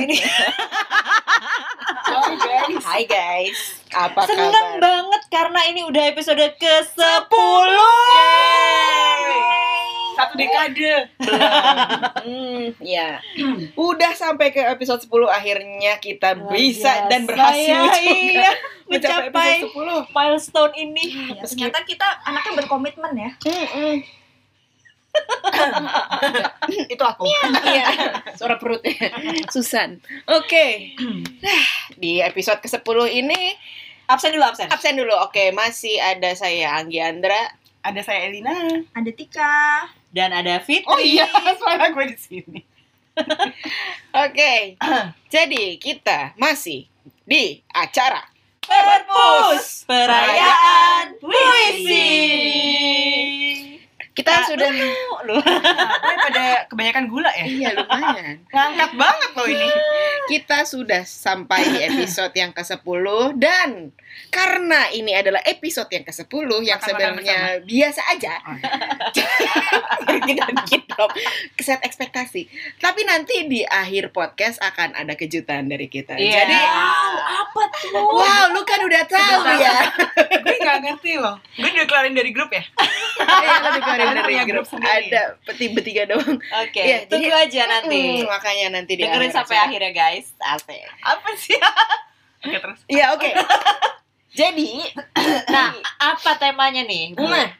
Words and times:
sini 0.00 0.16
Why 2.10 2.36
guys? 2.36 2.84
Hai 2.84 3.02
guys, 3.06 3.60
apa 3.94 4.26
seneng 4.26 4.50
kabar? 4.52 4.82
banget 4.82 5.22
karena 5.30 5.60
ini 5.70 5.86
udah 5.86 6.02
episode 6.10 6.42
ke-10. 6.58 7.70
Satu 10.18 10.32
dekade. 10.36 10.94
Hmm, 12.20 12.76
ya. 12.82 13.22
Udah 13.78 14.12
sampai 14.12 14.50
ke 14.52 14.60
episode 14.60 15.00
10 15.06 15.30
akhirnya 15.30 15.96
kita 16.02 16.36
Luar 16.36 16.52
bisa 16.52 17.08
dan 17.08 17.24
biasa 17.24 17.30
berhasil 17.30 17.72
ya, 17.72 17.80
juga 17.80 17.98
iya, 18.04 18.50
mencapai 18.90 19.30
mencapai 19.30 19.50
episode 19.62 20.10
10. 20.10 20.16
milestone 20.16 20.74
ini. 20.76 21.04
Ya, 21.30 21.42
ternyata 21.46 21.78
kita 21.86 22.08
anaknya 22.26 22.52
berkomitmen 22.58 23.12
ya 23.16 23.30
Mm-mm. 23.46 23.94
Itu 26.94 27.02
aku. 27.04 27.26
Iya, 27.26 27.86
suara 28.38 28.56
perutnya. 28.56 28.94
Susan. 29.50 29.98
Oke. 30.30 30.94
Nah, 31.40 31.66
di 31.96 32.20
episode 32.20 32.60
ke-10 32.60 33.24
ini 33.24 33.56
Absen 34.10 34.34
dulu 34.34 34.42
absen. 34.42 34.66
absen 34.66 34.98
dulu. 34.98 35.14
Oke, 35.22 35.54
masih 35.54 35.94
ada 36.02 36.34
saya 36.34 36.74
Anggi 36.82 36.98
Andra. 36.98 37.54
Ada 37.80 38.02
saya 38.02 38.26
Elina. 38.28 38.52
ada 38.92 39.10
Tika 39.14 39.86
Dan 40.10 40.34
ada 40.34 40.58
Fitri. 40.60 40.90
Oh 40.90 40.98
iya, 40.98 41.30
suara 41.62 41.94
gue 41.94 42.04
di 42.10 42.18
sini. 42.18 42.60
Oke. 44.26 44.74
Jadi, 45.34 45.78
kita 45.78 46.34
masih 46.36 46.90
di 47.22 47.62
acara 47.70 48.26
Perpus 48.60 49.86
perayaan 49.86 51.14
puisi. 51.22 52.10
Kita 54.20 54.32
sudah 54.46 54.68
Lu. 55.26 55.36
Gue 56.04 56.16
pada 56.28 56.44
kebanyakan 56.68 57.04
gula 57.08 57.30
ya. 57.36 57.44
Iya, 57.44 57.68
lumayan. 57.76 58.36
Ngangkat 58.48 58.90
banget 58.96 59.30
loh 59.36 59.48
ini. 59.48 59.68
Kita 60.28 60.64
sudah 60.64 61.02
sampai 61.04 61.60
di 61.68 61.78
episode 61.84 62.32
yang 62.36 62.52
ke-10 62.54 63.04
dan 63.36 63.90
karena 64.30 64.90
ini 64.94 65.10
adalah 65.14 65.42
episode 65.46 65.90
yang 65.90 66.06
ke-10 66.06 66.48
yang 66.62 66.78
Makan-makan 66.78 66.86
sebenarnya 66.86 67.38
biasa 67.66 68.00
aja. 68.14 68.34
Oh, 68.46 68.56
Biar 69.10 69.99
dong, 71.00 71.12
set 71.56 71.80
ekspektasi. 71.80 72.44
Tapi 72.76 73.00
nanti 73.02 73.44
di 73.44 73.60
akhir 73.62 74.10
podcast 74.10 74.60
akan 74.60 74.92
ada 74.94 75.14
kejutan 75.14 75.64
dari 75.64 75.86
kita. 75.86 76.14
Iya. 76.14 76.44
Jadi, 76.44 76.56
wow 76.56 77.12
apa 77.40 77.62
tuh 77.72 77.90
wow, 77.96 78.44
lu 78.52 78.62
kan 78.62 78.80
udah 78.80 79.02
tahu 79.02 79.40
ya. 79.56 79.76
gue 80.36 80.56
nggak 80.58 80.78
ngerti 80.82 81.12
loh. 81.16 81.40
Gue 81.52 81.70
udah 81.70 81.86
keluarin 81.86 82.12
dari 82.12 82.30
grup 82.30 82.50
ya. 82.50 82.62
Iya, 83.18 83.48
lu 83.58 83.68
dikeluarin 83.74 84.06
Ada 84.06 84.20
dari 84.20 84.34
grup. 84.38 84.46
grup 84.52 84.66
sendiri. 84.68 85.08
Ada 85.08 85.22
peti 85.42 85.66
bertiga 85.70 86.02
doang. 86.04 86.36
Oke, 86.36 86.80
Iya, 86.80 86.98
tunggu 87.06 87.26
jadi- 87.26 87.44
aja 87.48 87.62
nanti. 87.66 88.00
Hmm, 88.20 88.28
makanya 88.28 88.66
nanti 88.72 88.92
di 88.94 89.02
Dengerin 89.02 89.26
akhir 89.26 89.36
sampai 89.36 89.56
acara. 89.56 89.66
akhir 89.66 89.80
ya 89.80 89.92
guys. 89.92 90.26
Asik. 90.38 90.80
Apa 91.00 91.28
sih? 91.34 91.56
Oke 92.40 92.56
terus. 92.58 92.80
Iya, 92.86 93.06
oke. 93.12 93.30
Jadi, 94.30 94.68
Nah, 95.50 95.74
apa 95.98 96.38
temanya 96.38 96.86
nih? 96.86 97.18
Nah, 97.18 97.50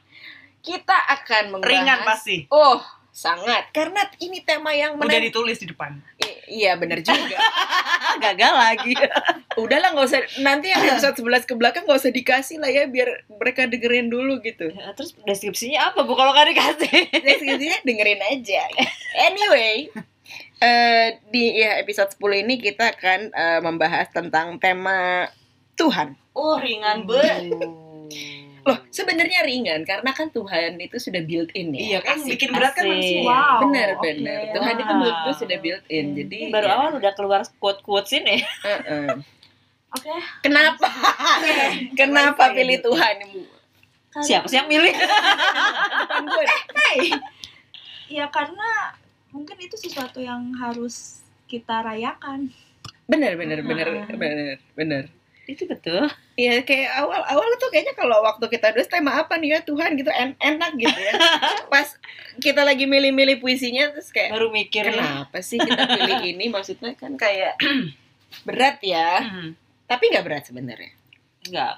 kita 0.63 0.95
akan 1.19 1.57
membahas 1.57 1.67
Ringan 1.69 1.99
pasti. 2.07 2.37
Oh, 2.47 2.79
sangat. 3.11 3.69
Karena 3.71 4.03
ini 4.19 4.41
tema 4.41 4.71
yang 4.71 4.95
Udah 4.95 5.07
menarik. 5.07 5.31
ditulis 5.31 5.59
di 5.59 5.69
depan. 5.69 5.99
I- 6.19 6.63
iya, 6.63 6.75
benar 6.75 6.99
juga. 7.01 7.37
gagal 8.25 8.55
lagi. 8.55 8.93
Udahlah 9.55 9.93
nggak 9.93 10.07
usah 10.07 10.21
nanti 10.41 10.71
yang 10.71 10.83
episode 10.85 11.19
11 11.19 11.45
ke 11.45 11.55
belakang 11.55 11.83
nggak 11.85 12.01
usah 12.01 12.11
dikasih 12.11 12.57
lah 12.59 12.69
ya 12.69 12.87
biar 12.87 13.27
mereka 13.29 13.67
dengerin 13.67 14.09
dulu 14.09 14.39
gitu. 14.41 14.71
Ya, 14.71 14.95
Terus 14.95 15.15
deskripsinya 15.23 15.91
apa 15.91 16.03
bu 16.03 16.15
kalau 16.15 16.31
nggak 16.31 16.49
dikasih? 16.55 16.97
Deskripsinya 17.11 17.79
dengerin 17.83 18.23
aja. 18.25 18.63
Anyway, 19.21 19.91
eh 20.59 21.07
di 21.29 21.59
ya 21.59 21.79
episode 21.79 22.11
10 22.13 22.45
ini 22.47 22.59
kita 22.59 22.95
akan 22.95 23.21
eh, 23.31 23.61
membahas 23.61 24.07
tentang 24.11 24.59
tema 24.59 25.27
Tuhan. 25.75 26.15
Oh 26.31 26.57
ringan 26.57 27.05
banget. 27.05 27.59
Loh, 28.61 28.79
sebenarnya 28.89 29.41
ringan 29.43 29.81
karena 29.83 30.11
kan 30.11 30.29
Tuhan 30.29 30.77
itu 30.77 30.97
sudah 30.97 31.21
built 31.21 31.49
in 31.53 31.73
ya. 31.73 31.81
Iya 31.81 31.99
kan 32.03 32.17
Asik, 32.17 32.31
bikin 32.35 32.49
berat 32.51 32.73
kan 32.73 32.85
manusia. 32.85 33.21
Wow. 33.23 33.59
Benar, 33.65 33.89
oke. 33.95 34.03
benar. 34.05 34.41
Tuhan 34.51 34.75
itu 34.75 34.85
Wow. 34.87 34.95
menurutku 34.95 35.31
sudah 35.35 35.59
built 35.59 35.85
in. 35.89 36.07
Jadi 36.15 36.39
Ini 36.43 36.51
baru 36.51 36.67
ya, 36.67 36.75
awal 36.75 36.91
udah 36.95 37.13
keluar 37.13 37.41
quote 37.57 37.81
quotes 37.81 38.13
ini. 38.13 38.37
eh-eh. 38.63 39.09
oke 39.91 40.13
Kenapa? 40.41 40.87
Kenapa 41.99 42.43
Wifi 42.47 42.57
pilih 42.57 42.77
gitu. 42.77 42.89
Tuhan? 42.91 43.17
Karena- 44.11 44.27
Siapa 44.27 44.47
sih 44.47 44.57
yang 44.57 44.67
milih? 44.67 44.91
Depan 44.91 46.23
gue 46.25 46.43
deh. 46.43 46.97
ya 48.11 48.27
karena 48.27 48.99
mungkin 49.31 49.55
itu 49.57 49.79
sesuatu 49.79 50.19
yang 50.19 50.51
harus 50.55 51.23
kita 51.47 51.81
rayakan 51.81 52.51
Bener, 53.07 53.35
bener, 53.35 53.59
bener, 53.61 53.87
Hmm. 54.05 54.15
bener, 54.15 54.57
bener. 54.73 55.05
Itu 55.51 55.67
betul. 55.67 56.07
Iya 56.35 56.63
kayak 56.63 56.91
awal 56.97 57.21
awal 57.27 57.49
tuh 57.57 57.69
kayaknya 57.69 57.93
kalau 57.93 58.23
waktu 58.23 58.47
kita 58.47 58.71
nulis 58.71 58.87
tema 58.87 59.19
apa 59.19 59.35
nih 59.35 59.51
ya 59.51 59.61
Tuhan 59.61 59.95
gitu 59.95 60.07
en- 60.09 60.39
enak 60.39 60.73
gitu 60.77 60.95
ya. 60.95 61.13
Pas 61.73 61.91
kita 62.39 62.63
lagi 62.63 62.87
milih-milih 62.87 63.39
puisinya 63.39 63.91
terus 63.91 64.09
kayak 64.09 64.31
Baru 64.31 64.49
mikir. 64.49 64.87
ya. 64.87 64.95
kenapa 64.95 65.39
sih 65.41 65.59
kita 65.59 65.83
pilih 65.91 66.19
ini 66.33 66.47
maksudnya 66.47 66.95
kan 66.95 67.17
kayak 67.17 67.59
berat 68.47 68.79
ya. 68.81 69.19
Hmm. 69.21 69.59
Tapi 69.85 70.05
nggak 70.09 70.23
berat 70.23 70.45
sebenarnya. 70.47 70.95
Enggak. 71.45 71.75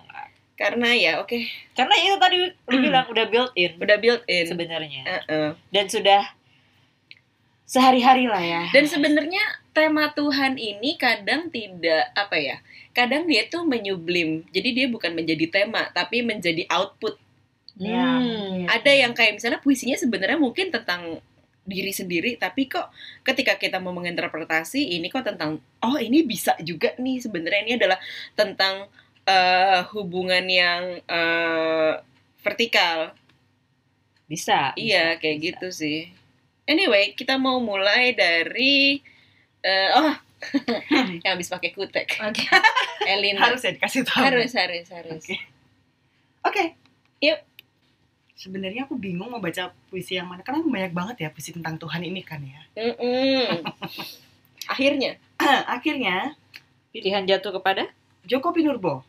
Karena 0.53 0.93
ya 0.93 1.13
oke 1.19 1.43
Karena 1.73 1.95
itu 1.97 2.17
tadi 2.21 2.37
lu 2.45 2.77
bilang 2.85 3.09
udah 3.09 3.25
built 3.27 3.53
in 3.55 3.73
udah 3.81 3.97
built 3.97 4.23
in. 4.29 4.45
sebenarnya. 4.47 5.03
Heeh. 5.09 5.49
Dan 5.73 5.89
sudah 5.89 6.23
sehari-hari 7.65 8.29
lah 8.29 8.43
ya. 8.43 8.63
Dan 8.71 8.85
sebenarnya 8.85 9.41
tema 9.73 10.13
Tuhan 10.13 10.61
ini 10.61 11.01
kadang 11.01 11.49
tidak 11.49 12.13
apa 12.15 12.37
ya? 12.37 12.57
Kadang 12.93 13.25
dia 13.25 13.49
tuh 13.49 13.65
menyublim. 13.65 14.45
Jadi 14.53 14.69
dia 14.77 14.87
bukan 14.89 15.17
menjadi 15.17 15.49
tema 15.49 15.89
tapi 15.93 16.21
menjadi 16.25 16.69
output. 16.69 17.19
Hmm. 17.73 18.69
ada 18.69 18.93
yang 18.93 19.17
kayak 19.17 19.41
misalnya 19.41 19.57
puisinya 19.57 19.97
sebenarnya 19.97 20.37
mungkin 20.37 20.69
tentang 20.69 21.25
diri 21.63 21.95
sendiri 21.95 22.35
tapi 22.37 22.67
kok 22.67 22.91
ketika 23.23 23.55
kita 23.55 23.79
mau 23.79 23.95
menginterpretasi 23.95 24.99
ini 24.99 25.07
kok 25.07 25.23
tentang 25.23 25.63
oh 25.81 25.97
ini 25.97 26.27
bisa 26.27 26.59
juga 26.59 26.93
nih 26.99 27.23
sebenarnya 27.23 27.61
ini 27.65 27.73
adalah 27.79 27.99
tentang 28.35 28.91
eh, 29.25 29.81
hubungan 29.95 30.43
yang 30.51 31.01
eh, 31.07 31.93
vertikal 32.43 33.15
Bisa. 34.27 34.75
iya 34.75 35.15
bisa, 35.17 35.21
kayak 35.23 35.39
bisa. 35.39 35.47
gitu 35.49 35.67
sih 35.71 36.01
anyway 36.67 37.15
kita 37.15 37.39
mau 37.39 37.63
mulai 37.63 38.11
dari 38.13 38.99
eh, 39.63 39.89
oh 39.95 40.15
yang 41.23 41.39
habis 41.39 41.49
pakai 41.51 41.71
kutek 41.71 42.19
oke 42.19 42.43
Elina 43.11 43.51
Harus 43.51 43.63
ya 43.67 43.75
dikasih 43.75 44.03
tahu. 44.07 44.23
harus 44.23 44.51
harus 44.55 44.87
harus 44.91 45.23
Oke. 45.23 45.37
Oke. 46.43 46.65
Yuk. 47.23 47.39
Sebenarnya 48.35 48.87
aku 48.91 48.99
bingung 48.99 49.31
mau 49.31 49.39
baca 49.39 49.71
puisi 49.87 50.19
yang 50.19 50.27
mana 50.27 50.43
karena 50.43 50.59
banyak 50.63 50.91
banget 50.95 51.17
ya 51.23 51.29
puisi 51.31 51.55
tentang 51.55 51.79
Tuhan 51.79 52.03
ini 52.03 52.23
kan 52.27 52.43
ya. 52.43 52.63
Mm-mm. 52.75 53.63
akhirnya 54.73 55.19
Akhirnya 55.75 56.35
Pilihan 56.93 57.25
jatuh 57.27 57.59
kepada 57.59 57.89
Joko 58.27 58.53
Pinurbo 58.53 59.03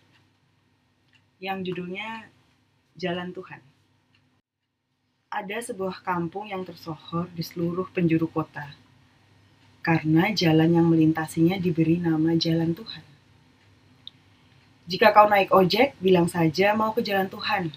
yang 1.44 1.62
judulnya 1.62 2.30
Jalan 2.96 3.34
Tuhan. 3.34 3.59
Ada 5.34 5.73
sebuah 5.73 6.05
kampung 6.05 6.47
yang 6.50 6.61
tersohor 6.64 7.26
di 7.34 7.41
seluruh 7.41 7.90
penjuru 7.90 8.29
kota 8.29 8.70
karena 9.84 10.32
jalan 10.32 10.80
yang 10.80 10.88
melintasinya 10.88 11.59
diberi 11.59 12.00
nama 12.00 12.40
Jalan 12.40 12.72
Tuhan. 12.72 13.03
Jika 14.88 15.12
kau 15.12 15.28
naik 15.28 15.52
ojek, 15.52 16.00
bilang 16.00 16.32
saja 16.32 16.72
mau 16.72 16.96
ke 16.96 17.03
Jalan 17.03 17.28
Tuhan. 17.28 17.68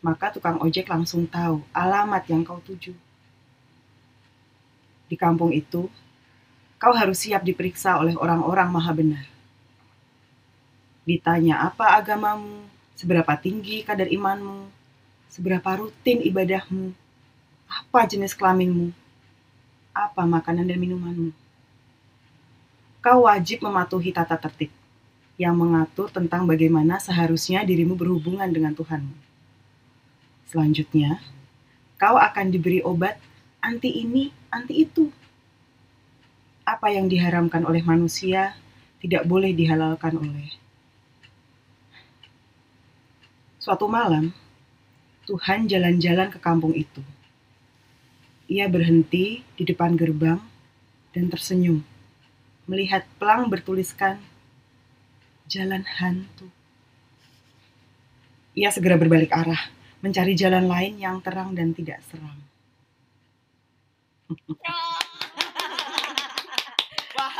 Maka 0.00 0.32
tukang 0.32 0.56
ojek 0.64 0.88
langsung 0.88 1.28
tahu 1.28 1.60
alamat 1.76 2.24
yang 2.32 2.44
kau 2.44 2.64
tuju. 2.64 2.96
Di 5.04 5.16
kampung 5.20 5.52
itu, 5.52 5.92
kau 6.80 6.92
harus 6.96 7.20
siap 7.20 7.44
diperiksa 7.44 8.00
oleh 8.00 8.16
orang-orang 8.16 8.68
maha 8.72 8.92
benar. 8.96 9.24
Ditanya 11.04 11.60
apa 11.60 11.92
agamamu, 12.00 12.64
seberapa 12.96 13.36
tinggi 13.36 13.84
kadar 13.84 14.08
imanmu, 14.08 14.68
seberapa 15.28 15.76
rutin 15.76 16.24
ibadahmu, 16.24 16.96
apa 17.68 18.00
jenis 18.08 18.32
kelaminmu, 18.32 19.03
apa 19.94 20.26
makanan 20.26 20.66
dan 20.66 20.82
minumanmu. 20.82 21.30
Kau 22.98 23.30
wajib 23.30 23.62
mematuhi 23.62 24.10
tata 24.10 24.34
tertib 24.34 24.74
yang 25.38 25.54
mengatur 25.54 26.10
tentang 26.10 26.46
bagaimana 26.50 26.98
seharusnya 26.98 27.62
dirimu 27.62 27.94
berhubungan 27.94 28.50
dengan 28.50 28.74
Tuhanmu. 28.74 29.14
Selanjutnya, 30.50 31.22
kau 31.94 32.18
akan 32.18 32.50
diberi 32.50 32.82
obat 32.82 33.18
anti 33.62 34.02
ini, 34.02 34.34
anti 34.50 34.82
itu. 34.82 35.14
Apa 36.66 36.90
yang 36.90 37.06
diharamkan 37.06 37.62
oleh 37.62 37.84
manusia 37.86 38.58
tidak 38.98 39.28
boleh 39.28 39.54
dihalalkan 39.54 40.16
oleh. 40.16 40.48
Suatu 43.60 43.88
malam, 43.88 44.32
Tuhan 45.28 45.68
jalan-jalan 45.68 46.28
ke 46.32 46.38
kampung 46.40 46.72
itu. 46.76 47.00
Ia 48.44 48.68
berhenti 48.68 49.40
di 49.56 49.64
depan 49.64 49.96
gerbang 49.96 50.36
dan 51.16 51.32
tersenyum 51.32 51.80
melihat 52.68 53.04
pelang 53.20 53.48
bertuliskan 53.48 54.20
jalan 55.48 55.84
hantu. 55.84 56.48
Ia 58.56 58.72
segera 58.72 58.96
berbalik 58.96 59.32
arah, 59.34 59.68
mencari 60.00 60.32
jalan 60.36 60.64
lain 60.68 60.96
yang 61.00 61.20
terang 61.20 61.52
dan 61.52 61.76
tidak 61.76 62.00
seram. 62.08 62.38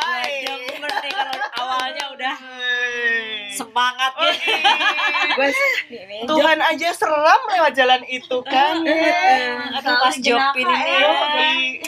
Waduh, 0.05 0.55
aku 0.55 0.75
ngerti 0.77 1.09
kalau 1.11 1.35
awalnya 1.57 2.05
udah 2.11 2.35
semangat 3.51 4.13
ya. 4.13 4.33
Gue 5.35 5.49
nih, 5.49 6.21
Tuhan 6.31 6.59
aja 6.61 6.89
seram 6.91 7.41
lewat 7.49 7.73
jalan 7.73 8.03
itu 8.05 8.37
kan. 8.45 8.83
Aduh, 9.75 9.97
Mas 10.01 10.17
Jopin 10.19 10.67
ini 10.67 10.93
ya. 10.93 11.11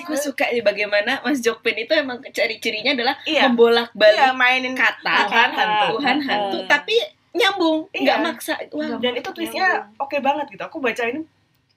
gue 0.01 0.15
suka 0.17 0.47
nih 0.49 0.63
bagaimana 0.63 1.19
Mas 1.21 1.39
Jokpin 1.41 1.77
itu 1.77 1.93
emang 1.93 2.23
ciri-cirinya 2.25 2.95
adalah 2.95 3.15
Iya. 3.23 3.47
membolak-balik 3.47 4.23
Iya, 4.23 4.33
mainin 4.33 4.75
kata 4.75 5.27
Tuhan 5.27 5.51
hantu. 5.53 5.87
Tuhan 5.99 6.19
hantu, 6.21 6.59
Heeh. 6.59 6.69
tapi 6.69 6.97
nyambung, 7.33 7.79
Iya. 7.91 8.01
nggak 8.03 8.19
maksa. 8.23 8.55
Wah, 8.71 8.97
Dan 8.97 9.13
itu 9.15 9.29
twistnya 9.29 9.67
oke 9.97 10.17
banget 10.21 10.47
gitu. 10.49 10.63
Aku 10.63 10.79
baca 10.79 11.03
ini, 11.05 11.27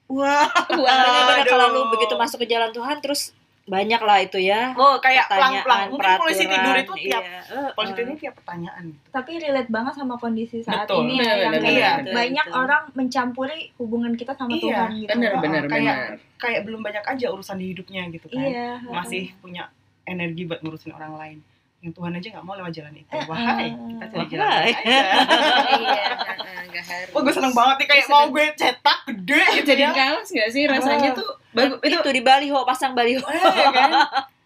wah. 0.06 0.46
wah. 0.70 0.98
Bener-bener 1.02 1.44
kalau 1.44 1.66
lu 1.68 1.82
begitu 1.90 2.14
masuk 2.14 2.40
ke 2.40 2.48
jalan 2.48 2.70
Tuhan 2.70 2.96
terus 2.98 3.34
banyak 3.60 4.00
lah 4.00 4.18
itu 4.18 4.38
ya. 4.40 4.72
Oh, 4.74 4.96
kayak 4.98 5.28
pelang-pelang. 5.28 5.92
Mungkin 5.92 6.10
polisi 6.16 6.42
peraturan, 6.42 6.58
tidur 6.58 6.76
itu 6.76 6.94
tiap 7.04 7.22
iya. 7.22 7.40
Heeh. 7.44 7.68
polisi 7.72 7.92
tidur 7.94 8.16
tiap 8.16 8.34
pertanyaan 8.36 8.82
gitu. 8.88 9.08
tapi 9.10 9.32
relate 9.36 9.68
banget 9.68 9.94
sama 9.94 10.14
kondisi 10.16 10.58
saat 10.60 10.84
Betul. 10.84 11.04
ini 11.04 11.14
ya 11.18 11.32
Benar, 11.50 11.62
yang 11.70 11.96
banyak 12.08 12.46
betul. 12.46 12.58
orang 12.58 12.82
mencampuri 12.92 13.60
hubungan 13.76 14.12
kita 14.14 14.32
sama 14.32 14.50
Iya, 14.50 14.60
Tuhan 14.60 14.88
gitu 14.96 15.10
Bener, 15.12 15.32
bener, 15.38 15.62
kayak 15.66 15.96
bener. 15.96 16.18
kayak 16.36 16.60
belum 16.64 16.80
banyak 16.80 17.04
aja 17.04 17.26
urusan 17.28 17.56
di 17.56 17.66
hidupnya 17.70 18.02
gitu 18.08 18.26
kan. 18.26 18.40
iya 18.40 18.70
Masih 18.82 19.30
punya 19.38 19.68
energi 20.02 20.42
buat 20.44 20.60
ngurusin 20.60 20.90
orang 20.90 21.14
lain. 21.14 21.38
Yang 21.80 21.92
Tuhan 21.96 22.12
aja 22.12 22.26
nggak 22.30 22.44
mau 22.44 22.54
lewat 22.54 22.72
jalan 22.74 22.92
itu. 22.92 23.08
Eh, 23.08 23.24
Wahai, 23.24 23.66
eh. 23.66 23.72
kita 23.72 24.04
cari 24.06 24.26
jalan 24.26 24.42
Wahai. 24.42 24.60
lain 24.66 24.76
aja. 24.76 25.00
Iya, 25.80 26.04
heeh, 26.20 26.62
nggak 26.68 26.84
harus. 26.84 27.08
Wah, 27.10 27.20
gue 27.22 27.32
seneng 27.32 27.54
banget 27.54 27.76
nih 27.78 27.88
kayak 27.88 28.04
mau 28.06 28.24
gue 28.28 28.44
cetak 28.52 28.98
gede 29.06 29.42
gitu 29.56 29.68
Jadi 29.70 29.82
ya. 29.82 29.90
kaos 29.94 30.28
nggak 30.28 30.50
sih 30.50 30.62
rasanya 30.66 31.10
tuh 31.14 31.30
bagus 31.50 31.78
itu 31.82 31.98
itu 31.98 32.10
di 32.14 32.22
baliho 32.22 32.58
pasang 32.62 32.94
baliho. 32.94 33.22
Eh, 33.26 33.42
ya 33.42 33.70
kan? 33.74 33.90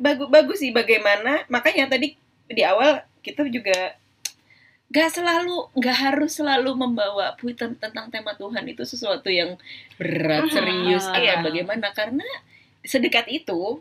bagus 0.00 0.28
bagus 0.28 0.58
sih 0.60 0.72
bagaimana 0.72 1.44
makanya 1.52 1.92
tadi 1.92 2.16
di 2.48 2.62
awal 2.64 3.04
kita 3.24 3.44
juga 3.48 3.96
nggak 4.94 5.10
selalu 5.10 5.56
nggak 5.74 5.96
harus 5.96 6.32
selalu 6.38 6.70
membawa 6.76 7.34
puisi 7.34 7.58
ten- 7.58 7.74
tentang 7.74 8.12
tema 8.12 8.36
Tuhan 8.36 8.62
itu 8.68 8.84
sesuatu 8.86 9.26
yang 9.26 9.56
berat 9.98 10.46
serius 10.52 11.08
atau 11.08 11.18
iya. 11.18 11.40
bagaimana 11.42 11.90
karena 11.90 12.26
sedekat 12.84 13.26
itu 13.26 13.80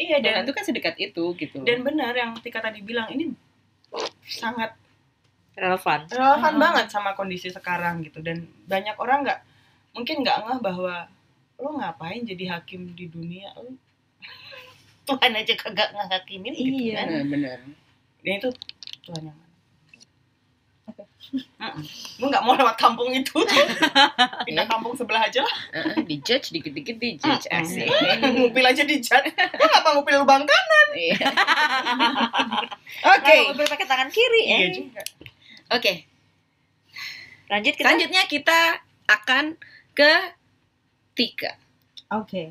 Iya 0.00 0.16
Tuhan 0.24 0.32
dan 0.32 0.44
itu 0.48 0.52
kan 0.56 0.64
sedekat 0.64 0.96
itu 0.96 1.24
gitu 1.36 1.60
dan 1.60 1.84
benar 1.84 2.16
yang 2.16 2.32
Tika 2.40 2.64
tadi 2.64 2.80
bilang 2.80 3.12
ini 3.12 3.36
sangat 4.24 4.72
Relevan. 5.52 6.08
relevan 6.08 6.54
banget 6.56 6.88
sama 6.88 7.12
kondisi 7.12 7.52
sekarang 7.52 8.00
gitu 8.00 8.24
dan 8.24 8.48
banyak 8.64 8.96
orang 8.96 9.28
nggak 9.28 9.40
mungkin 9.92 10.24
nggak 10.24 10.36
ngeh 10.40 10.58
bahwa 10.64 11.04
lo 11.60 11.76
ngapain 11.76 12.22
jadi 12.22 12.44
hakim 12.52 12.90
di 12.90 13.06
dunia 13.06 13.52
lo 13.54 13.70
Tuhan 15.06 15.32
aja 15.32 15.54
kagak 15.54 15.90
ngehakimin 15.90 16.52
gitu 16.52 16.72
Iya. 16.88 16.94
kan 16.98 17.08
benar 17.26 17.58
dan 18.20 18.32
itu 18.36 18.48
Tuhan 19.02 19.22
yang 19.24 19.36
mana 19.36 19.48
Oke. 20.86 21.02
Mm-mm. 21.30 21.82
gue 22.16 22.26
nggak 22.26 22.42
mau 22.42 22.52
lewat 22.52 22.74
kampung 22.74 23.10
itu 23.10 23.38
pindah 24.46 24.66
kampung 24.66 24.92
sebelah 24.92 25.22
aja 25.22 25.40
lah 25.40 25.56
di 26.00 26.18
judge 26.18 26.50
dikit 26.50 26.72
dikit 26.72 26.96
di 26.96 27.14
judge 27.14 27.46
asik 27.46 27.86
ngupil 28.34 28.64
aja 28.64 28.82
di 28.82 28.98
jan 28.98 29.22
gue 29.24 29.66
ngapa 29.68 29.88
ngupil 29.92 30.16
lubang 30.18 30.42
kanan 30.42 30.88
Iya. 30.90 31.16
Oke. 33.06 33.30
oke 33.30 33.34
mobil 33.48 33.66
pakai 33.68 33.86
tangan 33.86 34.08
kiri. 34.08 34.42
iya 34.44 34.58
eh. 34.60 34.72
juga 34.74 35.02
oke 35.70 35.92
Lanjut 37.46 37.72
kita. 37.72 37.82
selanjutnya 37.82 38.22
kita 38.26 38.60
akan 39.06 39.44
ke 39.92 40.12
Tika 41.20 41.52
oke 42.10 42.44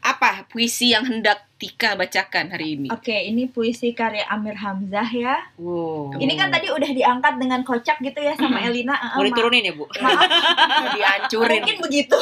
apa 0.00 0.46
puisi 0.46 0.90
yang 0.90 1.04
hendak 1.04 1.44
Tika 1.60 1.92
bacakan 1.92 2.48
hari 2.48 2.72
ini? 2.72 2.88
oke 2.88 3.12
ini 3.12 3.44
puisi 3.44 3.92
karya 3.92 4.24
Amir 4.26 4.56
Hamzah 4.56 5.04
ya 5.06 5.36
Wow. 5.56 6.16
ini 6.16 6.32
kan 6.34 6.48
tadi 6.48 6.70
udah 6.70 6.88
diangkat 6.88 7.36
dengan 7.36 7.60
kocak 7.60 8.00
gitu 8.00 8.16
ya 8.16 8.32
sama 8.32 8.62
Elina 8.62 8.96
Eh, 8.96 9.10
Mau 9.12 9.20
ma- 9.20 9.28
diturunin 9.28 9.60
ya, 9.60 9.74
Bu? 9.74 9.84
maaf 10.00 10.24
Dihancurin. 10.96 11.60
mungkin 11.60 11.78
begitu 11.82 12.16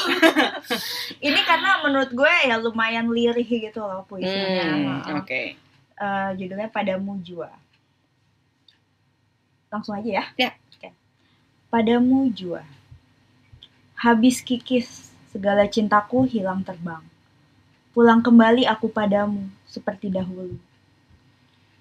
ini 1.22 1.40
karena 1.40 1.78
menurut 1.80 2.10
gue 2.10 2.32
ya 2.42 2.56
lumayan 2.56 3.06
lirih 3.08 3.46
gitu 3.46 3.78
loh 3.78 4.02
puisinya 4.02 4.64
Hmm. 4.98 5.22
Oke. 5.22 5.54
Eh, 5.94 6.30
judulnya 6.34 6.66
Padamu 6.68 7.18
Jua. 7.20 7.50
Langsung 9.68 9.94
aja 9.94 10.08
ya. 10.08 10.24
Ya. 10.36 10.50
Oke. 10.72 10.90
Padamu 11.68 12.30
Jua. 12.32 12.62
Habis 13.98 14.46
kikis, 14.46 15.10
segala 15.34 15.66
cintaku 15.66 16.22
hilang 16.22 16.62
terbang. 16.62 17.02
Pulang 17.90 18.22
kembali 18.22 18.62
aku 18.62 18.86
padamu, 18.86 19.50
seperti 19.66 20.06
dahulu. 20.06 20.54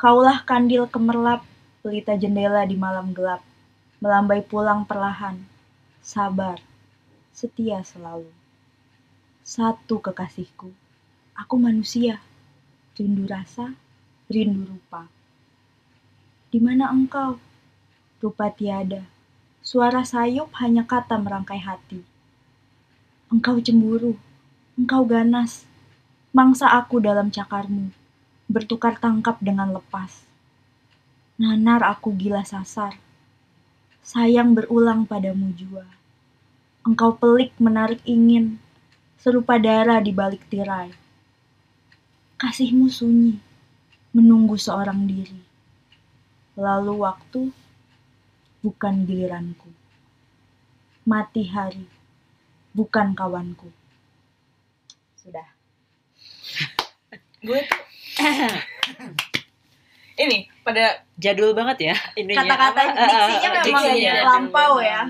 Kaulah 0.01 0.41
kandil 0.41 0.89
kemerlap, 0.89 1.45
pelita 1.85 2.17
jendela 2.17 2.65
di 2.65 2.73
malam 2.73 3.13
gelap. 3.13 3.45
Melambai 4.01 4.41
pulang 4.41 4.81
perlahan. 4.81 5.37
Sabar, 6.01 6.57
setia 7.29 7.85
selalu. 7.85 8.33
Satu 9.45 10.01
kekasihku, 10.01 10.73
aku 11.37 11.55
manusia. 11.61 12.17
Rindu 12.97 13.29
rasa, 13.29 13.77
rindu 14.25 14.65
rupa. 14.65 15.05
Di 16.49 16.57
mana 16.57 16.89
engkau? 16.89 17.37
Rupa 18.17 18.49
tiada. 18.49 19.05
Suara 19.67 20.07
sayup 20.07 20.55
hanya 20.63 20.87
kata 20.87 21.19
merangkai 21.19 21.59
hati. 21.59 21.99
Engkau 23.27 23.59
cemburu, 23.59 24.15
engkau 24.79 25.03
ganas. 25.03 25.67
Mangsa 26.31 26.71
aku 26.71 27.03
dalam 27.03 27.27
cakarmu, 27.27 27.91
bertukar 28.47 28.95
tangkap 28.95 29.35
dengan 29.43 29.75
lepas. 29.75 30.23
Nanar 31.35 31.83
aku 31.83 32.15
gila 32.15 32.47
sasar. 32.47 32.95
Sayang 34.07 34.55
berulang 34.55 35.03
padamu 35.03 35.51
jua. 35.51 35.83
Engkau 36.87 37.19
pelik 37.19 37.51
menarik 37.59 37.99
ingin, 38.07 38.63
serupa 39.19 39.59
darah 39.59 39.99
di 39.99 40.15
balik 40.15 40.47
tirai. 40.47 40.95
Kasihmu 42.39 42.87
sunyi, 42.87 43.35
menunggu 44.15 44.55
seorang 44.55 45.03
diri. 45.03 45.43
Lalu 46.55 47.03
waktu 47.03 47.66
bukan 48.67 49.07
giliranku. 49.07 49.71
Mati 51.07 51.47
hari 51.47 51.87
bukan 52.75 53.15
kawanku. 53.15 53.71
Sudah. 55.15 55.47
gue 57.37 57.59
tuh 57.63 57.83
ini 60.23 60.49
pada 60.65 61.05
Jadul 61.15 61.55
banget 61.55 61.93
ya 61.93 61.95
ininya. 62.19 62.43
Kata-kata 62.43 62.81
diksinya 63.07 63.39
eh, 63.39 63.63
memang 63.63 63.85
diksinya. 63.87 64.13
lampau 64.25 64.73
ya. 64.83 65.01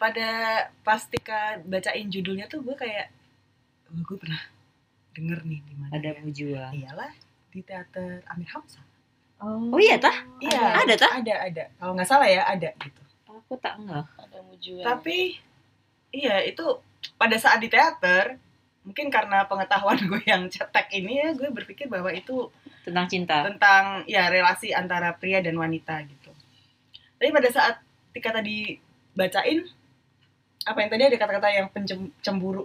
pada 0.00 0.28
pas 0.82 1.02
Tika 1.06 1.62
bacain 1.62 2.08
judulnya 2.10 2.50
tuh 2.50 2.66
gue 2.66 2.74
kayak 2.74 3.12
oh, 3.94 4.00
gue 4.02 4.16
pernah 4.18 4.42
denger 5.14 5.38
nih 5.46 5.60
di 5.62 5.74
mana 5.78 5.90
Ada 5.94 6.10
ya? 6.10 6.18
Mujua. 6.24 6.64
iyalah 6.74 7.12
di 7.52 7.60
teater 7.62 8.24
Amir 8.32 8.48
Hamzah 8.50 8.87
Oh, 9.38 9.70
Oh 9.70 9.78
iya, 9.78 9.94
tah? 9.96 10.14
iya 10.38 10.82
Ada, 10.82 10.94
tah? 10.96 11.12
ada 11.14 11.34
ada 11.40 11.64
kalau 11.76 11.94
nggak 11.94 12.06
salah 12.06 12.26
ya 12.26 12.42
ada 12.44 12.70
gitu 12.76 13.00
Aku 13.30 13.54
tak 13.56 13.78
ngeh. 13.78 14.04
Ada 14.18 14.38
mujuan. 14.42 14.82
tapi 14.82 15.38
iya 16.10 16.42
itu 16.42 16.64
pada 17.14 17.36
saat 17.36 17.58
di 17.58 17.66
teater 17.66 18.36
mungkin 18.82 19.08
karena 19.08 19.44
pengetahuan 19.44 19.96
gue 20.10 20.22
yang 20.24 20.46
cetek 20.46 20.90
ini 20.92 21.18
ya 21.18 21.28
gue 21.32 21.48
berpikir 21.48 21.86
bahwa 21.86 22.10
itu 22.10 22.50
Tentang 22.82 23.06
cinta. 23.06 23.44
tentang 23.44 24.02
ya 24.04 24.26
relasi 24.26 24.72
antara 24.72 25.12
pria 25.12 25.38
dan 25.38 25.54
wanita 25.54 26.00
gitu. 26.02 26.32
Tapi 27.14 27.30
pada 27.30 27.48
saat 27.48 27.74
Tika 28.08 28.32
tadi 28.32 28.80
bacain 29.12 29.60
apa 30.64 30.78
yang 30.78 30.88
tadi 30.88 31.02
ada 31.04 31.16
kata-kata 31.16 31.48
yang 31.50 31.66
pencemburu. 31.68 32.64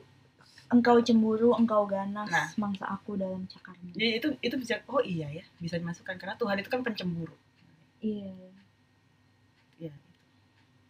Engkau 0.74 0.98
cemburu, 1.00 1.54
engkau 1.54 1.86
ganas, 1.86 2.26
Nah. 2.28 2.50
mangsa 2.58 2.86
aku 2.88 3.14
dalam 3.14 3.46
cakarmu. 3.46 3.94
Jadi 3.94 4.08
itu 4.18 4.28
itu 4.42 4.56
bisa 4.58 4.82
oh 4.88 5.00
iya 5.00 5.30
ya 5.30 5.46
bisa 5.58 5.78
dimasukkan 5.78 6.18
karena 6.18 6.34
Tuhan 6.34 6.58
itu 6.58 6.68
kan 6.68 6.82
pencemburu. 6.82 7.36
Iya. 8.00 8.34
Iya. 9.80 9.94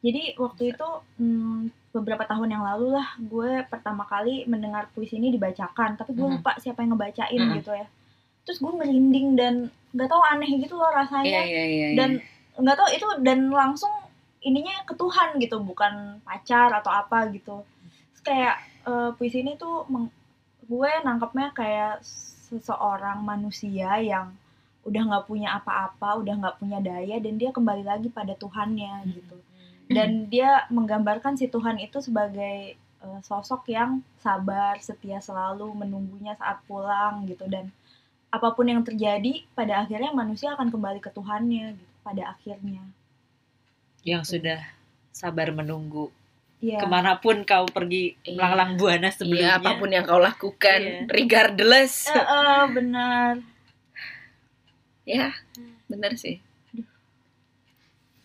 Jadi 0.01 0.35
waktu 0.35 0.63
itu 0.71 0.87
hmm, 1.17 1.59
beberapa 1.91 2.23
tahun 2.23 2.49
yang 2.49 2.63
lalu 2.65 2.91
lah 2.91 3.07
gue 3.17 3.63
pertama 3.65 4.03
kali 4.03 4.43
mendengar 4.45 4.87
puisi 4.89 5.15
ini 5.15 5.29
dibacakan, 5.29 5.95
tapi 5.95 6.11
gue 6.11 6.23
Mhm. 6.23 6.35
lupa 6.39 6.55
siapa 6.57 6.79
yang 6.79 6.95
ngebacain 6.95 7.41
Mhm. 7.41 7.53
gitu 7.57 7.71
ya. 7.73 7.87
Terus 8.43 8.59
gue 8.59 8.73
merinding 8.73 9.27
dan 9.35 9.53
nggak 9.91 10.09
tahu 10.09 10.21
aneh 10.25 10.49
gitu 10.57 10.75
loh 10.75 10.87
Iya 10.87 10.97
rasanya. 10.97 11.41
iya 11.43 11.63
iya. 11.65 11.87
Dan 11.93 12.09
nggak 12.55 12.75
tahu 12.75 12.89
itu 12.89 13.07
dan 13.21 13.47
langsung 13.49 13.91
ininya 14.39 14.83
ke 14.83 14.93
Tuhan 14.93 15.39
gitu, 15.39 15.59
bukan 15.59 16.19
pacar 16.21 16.71
atau 16.73 16.91
apa 16.91 17.31
gitu. 17.31 17.63
Terus 18.11 18.21
kayak 18.21 18.55
eh, 18.89 19.09
puisi 19.17 19.43
ini 19.43 19.53
tuh 19.59 19.87
meng- 19.91 20.13
gue 20.63 20.91
nangkepnya 21.03 21.51
kayak 21.51 21.93
seseorang 22.47 23.19
manusia 23.23 23.99
yang 23.99 24.31
udah 24.83 25.01
nggak 25.07 25.25
punya 25.27 25.49
apa-apa, 25.59 26.19
udah 26.21 26.35
nggak 26.39 26.57
punya 26.59 26.79
daya 26.83 27.15
dan 27.23 27.39
dia 27.39 27.51
kembali 27.55 27.83
lagi 27.87 28.07
pada 28.11 28.35
Tuhannya 28.35 28.93
gitu. 29.15 29.37
Dan 29.87 30.31
dia 30.31 30.65
menggambarkan 30.71 31.35
si 31.39 31.47
Tuhan 31.51 31.79
itu 31.79 31.99
sebagai 32.03 32.75
eh, 32.79 33.19
sosok 33.23 33.67
yang 33.71 34.03
sabar, 34.19 34.79
setia 34.79 35.19
selalu 35.23 35.71
menunggunya 35.75 36.35
saat 36.39 36.63
pulang 36.67 37.27
gitu 37.27 37.47
dan 37.47 37.71
apa 38.33 38.49
pun 38.49 38.65
yang 38.65 38.81
terjadi 38.81 39.45
pada 39.53 39.85
akhirnya 39.85 40.09
manusia 40.09 40.57
akan 40.57 40.73
kembali 40.73 40.99
ke 41.05 41.13
Tuhannya 41.13 41.77
gitu 41.77 41.93
pada 42.01 42.33
akhirnya. 42.33 42.81
Yang 44.03 44.23
sudah 44.35 44.59
sabar 45.13 45.53
menunggu 45.53 46.09
Iya. 46.63 46.79
ke 46.79 46.87
mana 46.87 47.19
pun 47.19 47.43
kau 47.43 47.67
pergi 47.67 48.15
Iya. 48.23 48.39
melanglang 48.39 48.79
buana 48.79 49.11
Iya, 49.11 49.15
sebelumnya. 49.19 49.59
apa 49.59 49.75
pun 49.75 49.89
yang 49.91 50.07
kau 50.07 50.15
lakukan, 50.17 50.79
Iya. 50.79 51.11
regardless. 51.11 52.07
Eh, 52.15 52.23
eh, 52.23 52.63
benar. 52.71 53.33
Ya, 55.03 55.35
benar 55.85 56.15
sih. 56.15 56.39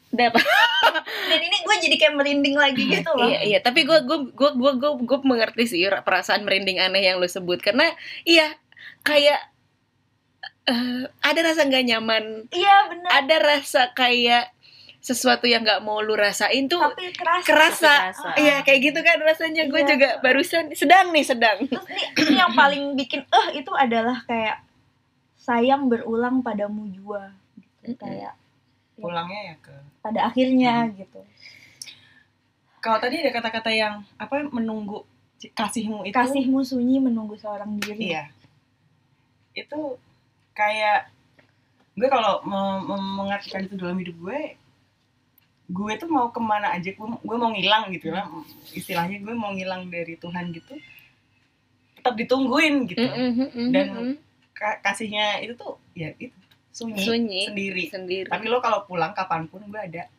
Apa? 0.08 0.38
Dan 1.30 1.40
ini 1.42 1.56
gue 1.62 1.76
jadi 1.82 1.96
kayak 1.98 2.14
merinding 2.16 2.56
lagi 2.56 2.82
gitu 2.86 3.10
loh. 3.12 3.26
Iya, 3.28 3.40
iya. 3.44 3.58
Tapi 3.58 3.82
gue 3.82 3.98
gue 4.02 4.18
gue 4.32 4.50
gue 4.54 4.72
gue 4.78 4.90
gue 5.04 5.18
mengerti 5.22 5.64
sih 5.66 5.82
perasaan 5.84 6.42
merinding 6.42 6.78
aneh 6.78 7.02
yang 7.04 7.18
lu 7.18 7.28
sebut 7.28 7.58
karena 7.58 7.90
iya 8.22 8.54
kayak 9.02 9.38
eh, 10.64 11.02
ada 11.20 11.40
rasa 11.42 11.64
nggak 11.64 11.86
nyaman, 11.86 12.24
Iya 12.50 12.76
benar. 12.92 13.10
ada 13.20 13.36
rasa 13.40 13.92
kayak 13.92 14.52
sesuatu 15.08 15.44
yang 15.44 15.64
nggak 15.64 15.80
mau 15.80 15.98
lu 15.98 16.12
rasain 16.12 16.66
tuh 16.66 16.76
Tapi 16.78 17.08
kerasa. 17.10 17.46
kerasa. 17.46 17.92
kerasa. 18.12 18.28
Iya, 18.36 18.60
kayak 18.60 18.80
gitu 18.84 19.00
kan 19.00 19.16
rasanya. 19.18 19.64
Gue 19.66 19.80
Iya. 19.80 19.88
juga 19.90 20.08
barusan 20.20 20.68
sedang 20.72 21.08
nih 21.08 21.24
sedang. 21.24 21.64
Terus 21.64 21.86
ini, 21.86 22.04
ini 22.20 22.34
yang 22.36 22.52
paling 22.52 22.92
bikin 22.94 23.24
eh 23.24 23.48
itu 23.56 23.72
adalah 23.72 24.20
kayak 24.22 24.60
sayang 25.38 25.88
berulang 25.88 26.38
padamu 26.38 26.84
jua 26.90 27.32
gitu. 27.80 27.96
Kayak 27.96 28.36
Pulangnya 28.94 29.40
ya 29.46 29.56
ke 29.56 29.74
pada 29.98 30.20
akhirnya 30.26 30.72
gitu. 30.92 31.20
kalau 32.78 32.98
tadi 32.98 33.18
ada 33.18 33.30
kata-kata 33.32 33.70
yang 33.70 33.94
apa 34.14 34.42
menunggu 34.44 35.02
kasihmu 35.48 36.02
itu 36.02 36.14
Kasihmu 36.14 36.60
sunyi 36.60 36.98
menunggu 36.98 37.34
seorang 37.34 37.74
diri. 37.76 38.10
iya 38.10 38.26
itu 39.52 39.98
kayak 40.52 41.10
gue 41.94 42.06
kalau 42.06 42.42
me- 42.42 42.82
me- 42.84 43.14
mengartikan 43.18 43.62
itu 43.62 43.74
dalam 43.74 43.94
hidup 43.96 44.14
gue 44.16 44.54
gue 45.68 45.92
tuh 45.96 46.08
mau 46.08 46.28
ke 46.28 46.40
mana 46.40 46.72
aja 46.72 46.88
gue, 46.88 47.06
gue 47.18 47.36
mau 47.36 47.50
ngilang 47.50 47.92
gitu 47.92 48.08
lah 48.08 48.24
istilahnya 48.70 49.20
gue 49.20 49.34
mau 49.34 49.52
ngilang 49.52 49.86
dari 49.86 50.16
Tuhan 50.16 50.48
gitu 50.50 50.72
tetap 51.94 52.14
ditungguin 52.14 52.86
gitu. 52.86 53.04
Dan- 53.68 54.16
Ka- 54.50 54.80
kasihnya 54.80 55.38
itu 55.38 55.54
tuh 55.54 55.76
ya 55.92 56.10
itu 56.12 56.34
sunyi, 56.70 56.98
sunyi 56.98 57.40
sendiri. 57.46 57.84
sendiri. 57.86 58.26
tapi 58.26 58.46
lo 58.46 58.58
kalau 58.58 58.82
pulang 58.82 59.12
kapan 59.12 59.46
pun 59.46 59.62
gue 59.62 59.78
ada. 59.78 60.06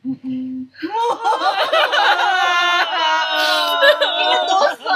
Dosa. 4.42 4.94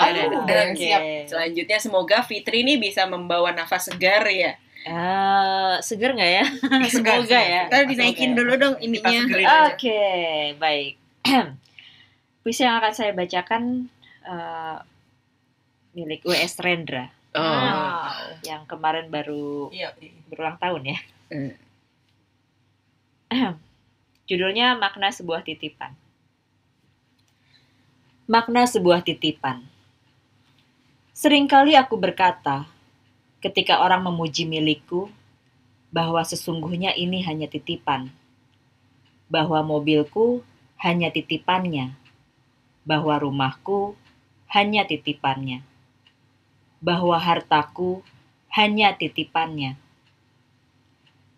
Ada, 0.00 0.20
Aduh, 0.26 0.40
udah 0.42 0.64
siap. 0.74 1.00
Selanjutnya 1.26 1.78
semoga 1.78 2.18
Fitri 2.22 2.62
ini 2.62 2.76
bisa 2.76 3.06
membawa 3.06 3.50
nafas 3.50 3.88
segar 3.88 4.26
ya. 4.26 4.54
Eh, 4.80 5.74
seger 5.84 6.16
nggak 6.16 6.32
ya? 6.40 6.44
Segar, 6.88 7.20
Semoga 7.20 7.36
segar. 7.36 7.44
ya. 7.44 7.62
Ntar 7.68 7.82
dinaikin 7.84 8.32
dulu 8.32 8.52
dong 8.56 8.74
Kita 8.80 9.08
ininya. 9.12 9.68
Oke, 9.68 10.02
baik. 10.56 10.94
Puisi 12.40 12.64
yang 12.64 12.80
akan 12.80 12.92
saya 12.96 13.12
bacakan 13.12 13.92
eh, 14.24 14.76
milik 15.92 16.24
W.S. 16.24 16.60
Rendra 16.64 17.12
Oh. 17.30 17.38
Wow. 17.38 18.10
yang 18.42 18.66
kemarin 18.66 19.06
baru 19.06 19.70
iya 19.70 19.94
iya. 20.02 20.10
berulang 20.26 20.58
tahun 20.58 20.82
ya. 20.82 20.98
Hmm. 21.30 21.54
Judulnya 24.28 24.74
Makna 24.74 25.14
Sebuah 25.14 25.46
Titipan. 25.46 25.94
Makna 28.30 28.62
sebuah 28.62 29.02
titipan. 29.02 29.58
Seringkali 31.10 31.74
aku 31.74 31.98
berkata, 31.98 32.62
ketika 33.40 33.80
orang 33.80 34.04
memuji 34.04 34.44
milikku, 34.44 35.08
bahwa 35.90 36.22
sesungguhnya 36.22 36.94
ini 36.94 37.24
hanya 37.26 37.50
titipan. 37.50 38.14
Bahwa 39.26 39.64
mobilku 39.66 40.46
hanya 40.78 41.10
titipannya. 41.10 41.96
Bahwa 42.86 43.18
rumahku 43.18 43.98
hanya 44.52 44.86
titipannya. 44.86 45.66
Bahwa 46.78 47.18
hartaku 47.18 48.06
hanya 48.54 48.94
titipannya. 48.94 49.76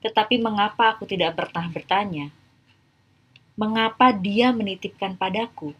Tetapi 0.03 0.43
mengapa 0.43 0.97
aku 0.97 1.07
tidak 1.09 1.39
pernah 1.39 1.67
bertanya? 1.71 2.35
Mengapa 3.55 4.11
dia 4.11 4.51
menitipkan 4.51 5.15
padaku? 5.15 5.77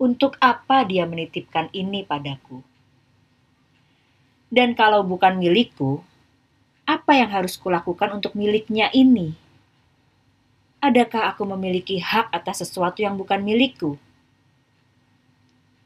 Untuk 0.00 0.36
apa 0.40 0.84
dia 0.86 1.04
menitipkan 1.04 1.68
ini 1.74 2.04
padaku? 2.04 2.64
Dan 4.50 4.74
kalau 4.74 5.06
bukan 5.06 5.38
milikku, 5.38 6.02
apa 6.82 7.14
yang 7.14 7.30
harus 7.30 7.54
kulakukan 7.54 8.18
untuk 8.18 8.34
miliknya 8.34 8.90
ini? 8.90 9.38
Adakah 10.82 11.30
aku 11.30 11.46
memiliki 11.46 12.02
hak 12.02 12.34
atas 12.34 12.66
sesuatu 12.66 12.98
yang 12.98 13.14
bukan 13.14 13.38
milikku? 13.46 13.94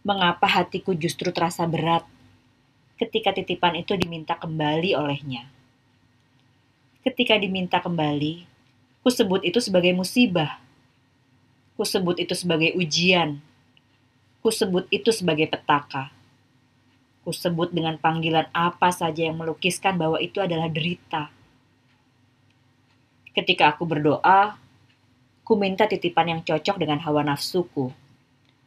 Mengapa 0.00 0.48
hatiku 0.48 0.96
justru 0.96 1.28
terasa 1.28 1.68
berat 1.68 2.08
ketika 2.96 3.36
titipan 3.36 3.76
itu 3.76 3.92
diminta 4.00 4.32
kembali 4.32 4.96
olehnya? 4.96 5.44
Ketika 7.04 7.36
diminta 7.36 7.84
kembali, 7.84 8.48
ku 9.04 9.12
sebut 9.12 9.44
itu 9.44 9.60
sebagai 9.60 9.92
musibah. 9.92 10.56
Ku 11.76 11.84
sebut 11.84 12.16
itu 12.16 12.32
sebagai 12.32 12.72
ujian. 12.80 13.44
Ku 14.40 14.48
sebut 14.48 14.88
itu 14.88 15.12
sebagai 15.12 15.52
petaka. 15.52 16.08
Ku 17.24 17.32
sebut 17.32 17.72
dengan 17.72 17.96
panggilan 17.96 18.52
apa 18.52 18.92
saja 18.92 19.24
yang 19.24 19.40
melukiskan 19.40 19.96
bahwa 19.96 20.20
itu 20.20 20.44
adalah 20.44 20.68
derita. 20.68 21.32
Ketika 23.32 23.72
aku 23.72 23.88
berdoa, 23.88 24.60
ku 25.40 25.56
minta 25.56 25.88
titipan 25.88 26.36
yang 26.36 26.40
cocok 26.44 26.76
dengan 26.76 27.00
hawa 27.00 27.24
nafsuku. 27.24 27.88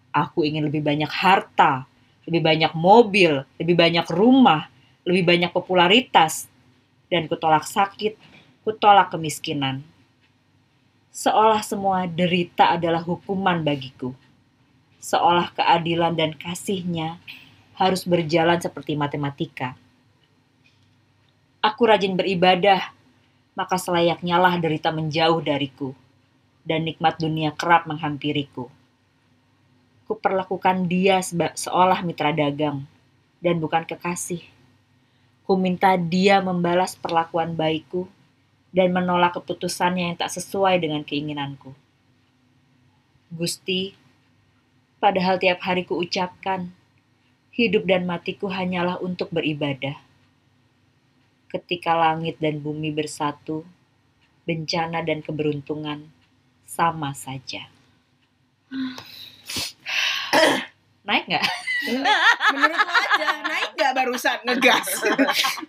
Aku 0.10 0.42
ingin 0.42 0.66
lebih 0.66 0.82
banyak 0.82 1.08
harta, 1.08 1.86
lebih 2.26 2.42
banyak 2.42 2.74
mobil, 2.74 3.46
lebih 3.62 3.78
banyak 3.78 4.10
rumah, 4.10 4.68
lebih 5.06 5.24
banyak 5.24 5.54
popularitas, 5.54 6.50
dan 7.08 7.30
kutolak 7.30 7.64
sakit, 7.64 8.18
kutolak 8.66 9.14
kemiskinan. 9.14 9.86
Seolah 11.14 11.62
semua 11.62 12.06
derita 12.06 12.74
adalah 12.76 13.02
hukuman 13.02 13.64
bagiku. 13.64 14.12
Seolah 14.98 15.54
keadilan 15.56 16.14
dan 16.18 16.36
kasihnya 16.36 17.22
harus 17.78 18.02
berjalan 18.10 18.58
seperti 18.58 18.98
matematika. 18.98 19.78
Aku 21.62 21.86
rajin 21.86 22.18
beribadah, 22.18 22.90
maka 23.54 23.78
selayaknya 23.78 24.42
lah 24.42 24.58
derita 24.58 24.90
menjauh 24.90 25.42
dariku, 25.46 25.94
dan 26.66 26.90
nikmat 26.90 27.22
dunia 27.22 27.54
kerap 27.54 27.86
menghampiriku. 27.86 28.70
Kuperlakukan 30.10 30.90
dia 30.90 31.22
seba- 31.22 31.54
seolah 31.54 32.02
mitra 32.02 32.34
dagang, 32.34 32.86
dan 33.42 33.62
bukan 33.62 33.86
kekasih. 33.86 34.42
Ku 35.46 35.54
minta 35.54 35.94
dia 35.96 36.42
membalas 36.42 36.98
perlakuan 36.98 37.54
baikku 37.54 38.10
dan 38.74 38.92
menolak 38.94 39.38
keputusannya 39.38 40.12
yang 40.14 40.18
tak 40.20 40.34
sesuai 40.34 40.82
dengan 40.82 41.06
keinginanku. 41.06 41.72
Gusti, 43.34 43.98
padahal 45.02 45.42
tiap 45.42 45.60
hari 45.66 45.84
ku 45.84 46.00
ucapkan, 46.00 46.77
hidup 47.58 47.90
dan 47.90 48.06
matiku 48.06 48.46
hanyalah 48.54 49.02
untuk 49.02 49.34
beribadah. 49.34 49.98
Ketika 51.50 51.98
langit 51.98 52.38
dan 52.38 52.62
bumi 52.62 52.94
bersatu, 52.94 53.66
bencana 54.46 55.02
dan 55.02 55.26
keberuntungan 55.26 56.06
sama 56.70 57.18
saja. 57.18 57.66
Naik 61.02 61.26
nggak? 61.26 61.46
Menurut 62.54 62.78
lo 62.78 62.94
aja 62.94 63.28
naik 63.42 63.72
nggak 63.74 63.94
barusan 63.96 64.38
ngegas? 64.46 64.88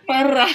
Parah. 0.05 0.51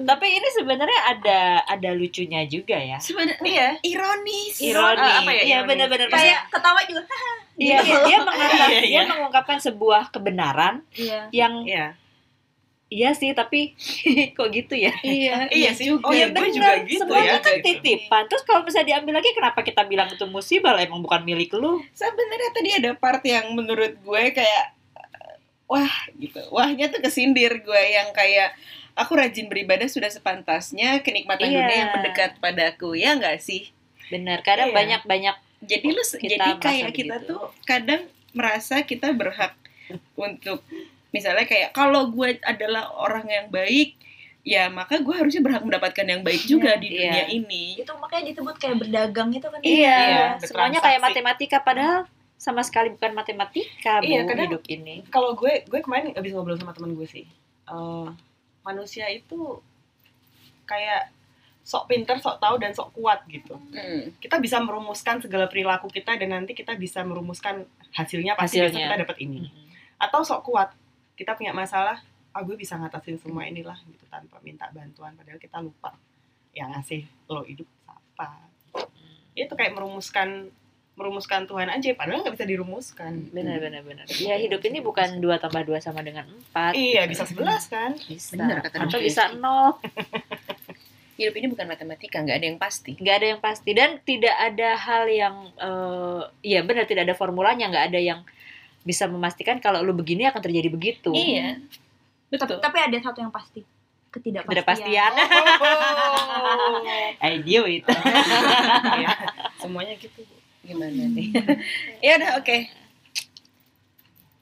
Tapi 0.00 0.26
ini 0.28 0.48
sebenarnya 0.50 1.00
ada 1.08 1.40
ada 1.64 1.90
lucunya 1.92 2.42
juga 2.44 2.74
ya. 2.74 2.96
Sebenarnya 2.98 3.42
Iya. 3.42 3.68
ironis. 3.82 4.56
Ironi. 4.58 4.98
Ah, 4.98 5.20
apa 5.20 5.30
ya, 5.30 5.42
Iya 5.44 5.58
benar-benar. 5.62 6.08
Kayak 6.08 6.40
ketawa 6.48 6.80
juga. 6.84 7.02
Dia 7.54 7.78
dia 7.82 8.18
mengungkap 8.18 8.68
Iya, 8.70 8.80
dia 8.80 8.88
iya. 8.88 9.02
mengungkapkan 9.04 9.58
sebuah 9.58 10.08
kebenaran 10.08 10.80
Iya. 10.92 11.28
yang 11.30 11.62
Iya. 11.62 11.86
Iya 12.88 13.10
sih, 13.12 13.30
tapi 13.30 13.78
kok 14.36 14.50
gitu 14.50 14.74
ya? 14.74 14.90
Iya, 15.00 15.46
Iya 15.48 15.70
sih. 15.72 15.86
juga. 15.86 16.06
Oh 16.06 16.12
iya, 16.12 16.26
gue 16.26 16.48
juga 16.50 16.74
gitu 16.82 17.06
semuanya 17.06 17.38
ya. 17.38 17.38
kan 17.38 17.54
Gitu. 17.54 17.66
titipan. 17.78 18.22
Terus 18.26 18.42
kalau 18.42 18.66
misalnya 18.66 18.88
diambil 18.90 19.14
lagi, 19.14 19.30
kenapa 19.30 19.60
kita 19.60 19.82
bilang 19.84 20.08
itu 20.08 20.26
musibah 20.26 20.74
lah? 20.74 20.82
Emang 20.82 20.98
bukan 20.98 21.22
milik 21.22 21.54
lu. 21.54 21.78
Sebenarnya 21.92 22.50
tadi 22.50 22.70
ada 22.74 22.90
part 22.94 23.22
yang 23.22 23.54
menurut 23.54 23.94
gue 23.94 24.22
kayak 24.32 24.74
wah 25.66 25.86
gitu. 26.16 26.42
Wahnya 26.50 26.90
tuh 26.90 26.98
kesindir 26.98 27.62
gue 27.62 27.82
yang 27.88 28.10
kayak 28.10 28.58
aku 28.92 29.12
rajin 29.14 29.46
beribadah 29.46 29.86
sudah 29.86 30.08
sepantasnya 30.08 31.00
kenikmatan 31.00 31.46
Iya. 31.46 31.56
dunia 31.58 31.76
yang 31.78 31.90
mendekat 31.92 32.30
padaku 32.36 32.94
ya 32.94 33.14
nggak 33.14 33.38
sih? 33.38 33.70
Benar, 34.08 34.40
kadang 34.40 34.70
Iya. 34.70 34.76
banyak-banyak 34.76 35.36
Jadi 35.60 35.88
lu 35.88 36.00
Kita 36.00 36.16
jadi 36.16 36.50
kayak 36.56 36.88
kita 36.90 37.16
begitu. 37.18 37.30
tuh 37.30 37.42
kadang 37.62 38.02
merasa 38.32 38.80
kita 38.80 39.12
berhak 39.12 39.52
untuk 40.14 40.64
misalnya 41.10 41.44
kayak 41.44 41.70
kalau 41.70 42.08
gue 42.08 42.40
adalah 42.40 42.88
orang 42.94 43.26
yang 43.26 43.46
baik 43.46 43.92
ya 44.40 44.66
maka 44.66 44.96
gue 44.96 45.12
harusnya 45.12 45.42
berhak 45.42 45.60
mendapatkan 45.60 46.00
yang 46.02 46.22
baik 46.22 46.40
juga 46.42 46.80
di 46.80 46.88
Iya. 46.88 46.96
dunia 47.04 47.24
ini. 47.28 47.64
itu 47.76 47.92
makanya 47.94 48.32
disebut 48.32 48.56
kayak 48.56 48.76
berdagang 48.78 49.28
itu 49.30 49.44
kan 49.44 49.60
Iya, 49.60 49.98
Iya, 50.00 50.24
semuanya 50.40 50.80
kayak 50.80 51.00
matematika 51.02 51.60
padahal 51.60 52.08
sama 52.34 52.64
sekali 52.64 52.88
bukan 52.90 53.12
matematika 53.12 54.00
bu 54.00 54.08
Iya, 54.08 54.24
kadang- 54.24 54.48
hidup 54.48 54.64
ini. 54.66 55.04
Kalau 55.06 55.36
gue, 55.36 55.60
gue 55.62 55.80
kemarin 55.82 56.16
abis 56.16 56.32
ngobrol 56.32 56.56
sama 56.56 56.72
teman 56.72 56.96
gue 56.96 57.04
sih. 57.04 57.28
Eh, 57.68 58.08
manusia 58.66 59.08
itu 59.08 59.58
kayak 60.68 61.10
sok 61.60 61.86
pinter, 61.86 62.16
sok 62.18 62.40
tahu 62.40 62.56
dan 62.58 62.72
sok 62.72 62.90
kuat 62.96 63.22
gitu. 63.28 63.54
Hmm. 63.54 64.10
Kita 64.18 64.40
bisa 64.40 64.58
merumuskan 64.58 65.20
segala 65.20 65.46
perilaku 65.46 65.86
kita 65.92 66.16
dan 66.16 66.34
nanti 66.34 66.56
kita 66.56 66.74
bisa 66.74 67.04
merumuskan 67.04 67.68
hasilnya 67.94 68.34
pasti 68.34 68.58
Hasilnya. 68.58 68.90
kita 68.90 68.94
dapat 69.06 69.16
ini. 69.22 69.50
Atau 70.00 70.24
sok 70.24 70.50
kuat, 70.50 70.72
kita 71.14 71.36
punya 71.36 71.52
masalah, 71.52 72.00
ah 72.32 72.42
gue 72.42 72.56
bisa 72.56 72.80
ngatasin 72.80 73.20
semua 73.20 73.44
inilah 73.44 73.76
gitu 73.90 74.06
tanpa 74.08 74.38
minta 74.40 74.70
bantuan 74.70 75.12
padahal 75.18 75.38
kita 75.42 75.58
lupa 75.58 75.92
yang 76.54 76.70
ngasih 76.74 77.06
lo 77.30 77.42
hidup 77.46 77.66
siapa. 77.84 78.28
Itu 79.34 79.54
kayak 79.54 79.76
merumuskan 79.76 80.50
merumuskan 81.00 81.48
Tuhan 81.48 81.72
aja 81.72 81.96
padahal 81.96 82.20
nggak 82.20 82.36
bisa 82.36 82.44
dirumuskan. 82.44 83.32
Benar 83.32 83.56
benar 83.56 83.80
benar. 83.80 84.04
Ya 84.12 84.36
hidup 84.36 84.60
ini 84.62 84.78
bukan 84.78 85.16
dua 85.16 85.40
tambah 85.40 85.64
dua 85.64 85.80
sama 85.80 86.04
dengan 86.04 86.28
empat. 86.28 86.76
Iya 86.76 87.08
bisa 87.08 87.24
sebelas 87.24 87.64
kan. 87.66 87.96
Bisa. 87.96 88.36
Benar 88.36 88.60
kata 88.60 88.84
Atau 88.84 89.00
bisa 89.00 89.32
nol. 89.32 89.80
Hidup 91.16 91.36
ini 91.36 91.52
bukan 91.52 91.68
matematika, 91.68 92.16
nggak 92.16 92.32
ada 92.32 92.46
yang 92.48 92.56
pasti. 92.56 92.96
nggak 92.96 93.16
ada 93.16 93.26
yang 93.28 93.40
pasti 93.40 93.70
dan 93.72 94.00
tidak 94.00 94.32
ada 94.32 94.72
hal 94.74 95.04
yang 95.04 95.34
eh 95.54 96.20
iya 96.42 96.60
benar 96.60 96.88
tidak 96.88 97.04
ada 97.04 97.12
formulanya 97.12 97.68
nggak 97.68 97.92
ada 97.92 98.00
yang 98.00 98.20
bisa 98.80 99.04
memastikan 99.04 99.60
kalau 99.60 99.84
lu 99.84 99.92
begini 99.92 100.24
akan 100.24 100.40
terjadi 100.40 100.72
begitu 100.72 101.12
Iya. 101.12 101.60
tapi, 102.32 102.40
Betul. 102.40 102.56
tapi 102.64 102.76
ada 102.80 102.96
satu 102.96 103.20
yang 103.20 103.28
pasti 103.28 103.60
ketidakpastian 104.08 104.48
ketidakpastian 104.48 105.12
Oh. 106.40 106.80
ideal 107.36 107.68
itu 107.68 107.84
Iya, 108.96 109.08
semuanya 109.60 109.94
gitu. 110.00 110.24
Gimana 110.70 111.02
nih? 111.10 111.28
ya 112.06 112.12
udah 112.16 112.30
oke. 112.38 112.56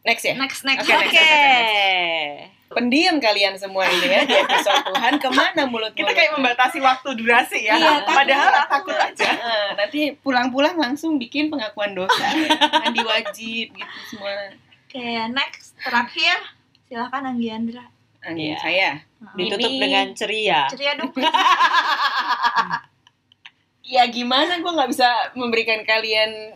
Next 0.04 0.23
ya. 0.23 0.35
next 0.35 0.61
next 0.62 0.85
Oke, 0.85 0.92
oke 0.94 1.08
next, 1.11 2.56
Pendiam 2.68 3.16
kalian 3.18 3.56
semua 3.56 3.85
ini 3.87 4.06
ya 4.06 4.20
di 4.23 4.37
episode 4.37 4.85
Tuhan 4.87 5.16
ke 5.16 5.28
mana 5.28 5.64
mulut 5.64 5.92
Kita 5.92 6.12
kayak 6.12 6.37
membatasi 6.37 6.78
waktu 6.78 7.08
durasi 7.14 7.64
ya. 7.64 7.75
Iya, 7.75 8.04
takut. 8.04 8.12
Padahal 8.14 8.52
takut 8.68 8.92
aja. 8.94 9.28
Ah, 9.35 9.68
nanti 9.75 10.12
pulang-pulang 10.14 10.76
langsung 10.76 11.16
bikin 11.16 11.49
pengakuan 11.49 11.92
dosa, 11.92 12.28
mandi 12.78 13.00
wajib 13.02 13.73
gitu 13.73 13.98
semua. 14.07 14.53
oke 14.85 15.05
next 15.31 15.76
terakhir 15.79 16.37
silakan 16.85 17.33
Anggi 17.33 17.48
Andra 17.48 17.85
Angin 18.20 18.53
Iya. 18.53 18.57
saya. 18.59 18.90
ditutup 19.35 19.68
Ini- 19.68 19.81
dengan 19.81 20.07
ceria 20.12 20.61
ceria 20.68 20.92
dong 20.94 21.11
Ya 23.88 24.05
gimana 24.05 24.61
gue 24.61 24.68
nggak 24.68 24.90
bisa 24.92 25.09
memberikan 25.33 25.81
kalian 25.83 26.53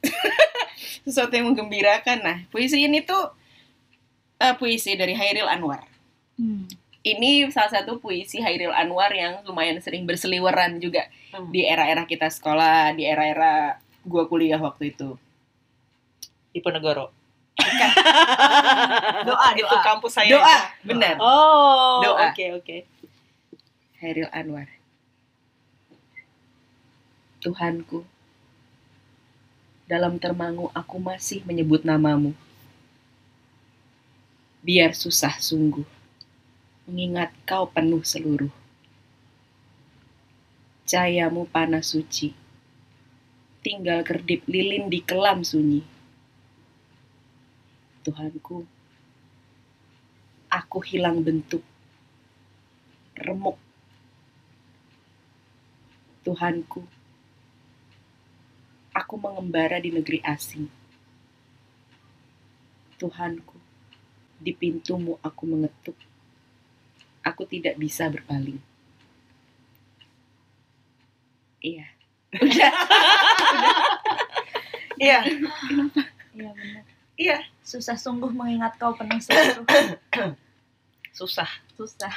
sesuatu 1.04 1.32
yang 1.36 1.52
menggembirakan. 1.52 2.18
Nah, 2.24 2.36
puisi 2.48 2.80
ini 2.80 3.04
tuh 3.04 3.28
eh, 4.40 4.56
puisi 4.56 4.96
dari 4.96 5.12
Hairil 5.12 5.44
Anwar. 5.44 5.84
Hmm. 6.40 6.64
Ini 7.04 7.52
salah 7.52 7.68
satu 7.68 8.00
puisi 8.00 8.40
Hairil 8.40 8.72
Anwar 8.72 9.12
yang 9.12 9.44
lumayan 9.44 9.76
sering 9.80 10.08
berseliweran 10.08 10.80
juga 10.80 11.04
Hmm. 11.34 11.50
di 11.50 11.66
era-era 11.66 12.06
kita 12.06 12.30
sekolah, 12.30 12.94
di 12.94 13.02
era-era 13.02 13.74
gua 14.06 14.30
kuliah 14.30 14.54
waktu 14.56 14.94
itu. 14.94 15.18
Diponegoro 16.54 17.10
doa 19.26 19.48
Itu 19.58 19.66
doa 19.66 19.82
kampus 19.82 20.14
saya. 20.14 20.30
Doa, 20.30 20.56
itu. 20.78 20.94
benar. 20.94 21.18
oh 21.18 21.98
Doa. 22.06 22.30
oke 22.30 22.44
oke 22.62 22.76
Hairil 23.98 24.30
Anwar. 24.30 24.70
Tuhanku, 27.44 28.00
dalam 29.84 30.16
termangu 30.16 30.72
aku 30.72 30.96
masih 30.96 31.44
menyebut 31.44 31.84
namamu. 31.84 32.32
Biar 34.64 34.96
susah 34.96 35.36
sungguh, 35.36 35.84
mengingat 36.88 37.36
kau 37.44 37.68
penuh 37.68 38.00
seluruh. 38.00 38.48
Cahayamu 40.88 41.44
panas 41.52 41.92
suci, 41.92 42.32
tinggal 43.60 44.00
kerdip 44.08 44.48
lilin 44.48 44.88
di 44.88 45.04
kelam 45.04 45.44
sunyi. 45.44 45.84
Tuhanku, 48.08 48.64
aku 50.48 50.78
hilang 50.80 51.20
bentuk, 51.20 51.60
remuk 53.20 53.60
Tuhanku, 56.24 56.88
aku 58.94 59.14
mengembara 59.18 59.82
di 59.82 59.90
negeri 59.90 60.22
asing. 60.22 60.70
Tuhanku, 62.94 63.58
di 64.38 64.54
pintumu 64.54 65.18
aku 65.20 65.42
mengetuk. 65.44 65.98
Aku 67.26 67.42
tidak 67.44 67.74
bisa 67.76 68.06
berpaling. 68.08 68.62
Iya. 71.58 71.86
Udah. 72.38 72.72
Iya, 74.94 75.26
iya 76.38 76.50
benar 76.54 76.84
iya. 77.18 77.38
susah 77.66 77.98
sungguh 77.98 78.30
mengingat 78.30 78.78
kau 78.78 78.94
penuh 78.94 79.18
seluruh 79.18 79.66
Susah. 81.10 81.50
susah 81.74 82.14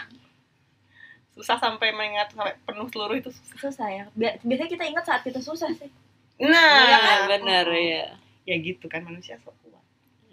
Susah 1.33 1.57
sampai 1.57 1.89
mengingat 1.93 2.33
sampai 2.37 2.53
penuh 2.65 2.85
seluruh 2.93 3.17
itu 3.17 3.33
susah. 3.33 3.57
susah 3.57 3.87
ya 3.89 4.05
Bi- 4.13 4.37
biasanya 4.45 4.69
kita 4.69 4.83
ingat 4.85 5.05
saat 5.09 5.21
kita 5.25 5.41
susah 5.41 5.73
sih 5.73 5.89
Nah, 6.37 6.73
Iya 6.83 6.97
kan? 6.99 7.19
benar 7.27 7.65
ya 7.71 8.03
Ya 8.43 8.55
gitu 8.57 8.85
kan 8.85 9.01
manusia 9.01 9.35
sok 9.41 9.57
kuat. 9.59 9.83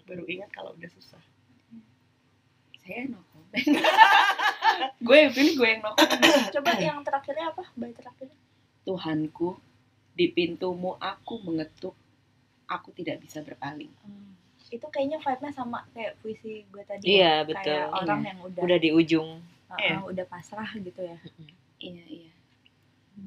Baru 0.05 0.23
ingat 0.25 0.47
kalau 0.49 0.71
udah 0.71 0.87
susah. 0.87 1.19
Saya 2.79 3.09
no 3.09 3.19
comment. 3.27 3.65
gue 5.05 5.17
yang 5.17 5.33
pilih 5.33 5.53
gue 5.55 5.67
yang 5.67 5.81
no 5.81 5.91
comment. 5.91 6.45
coba 6.55 6.71
yang 6.77 6.99
terakhirnya 7.01 7.45
apa 7.51 7.63
bait 7.73 7.91
terakhirnya 7.91 8.37
Tuhanku, 8.85 9.57
di 10.13 10.29
pintumu 10.29 10.93
aku 10.95 11.41
mengetuk. 11.41 11.97
Aku 12.65 12.89
tidak 12.91 13.19
bisa 13.19 13.41
berpaling. 13.41 13.89
itu 14.65 14.81
kayaknya 14.89 15.21
vibe-nya 15.21 15.53
sama 15.53 15.85
kayak 15.93 16.17
puisi 16.19 16.65
gue 16.65 16.81
tadi 16.83 17.05
Iya, 17.05 17.21
ya. 17.21 17.45
betul. 17.45 17.61
kayak 17.63 17.87
orang 17.93 18.19
Iya. 18.19 18.27
yang 18.33 18.39
udah 18.41 18.61
udah 18.65 18.77
di 18.81 18.89
ujung 18.91 19.29
uh, 19.67 19.77
Iya. 19.77 19.97
udah 20.01 20.25
pasrah 20.25 20.69
gitu 20.73 21.01
ya 21.01 21.17
Iya, 21.77 22.03
iya. 22.03 22.31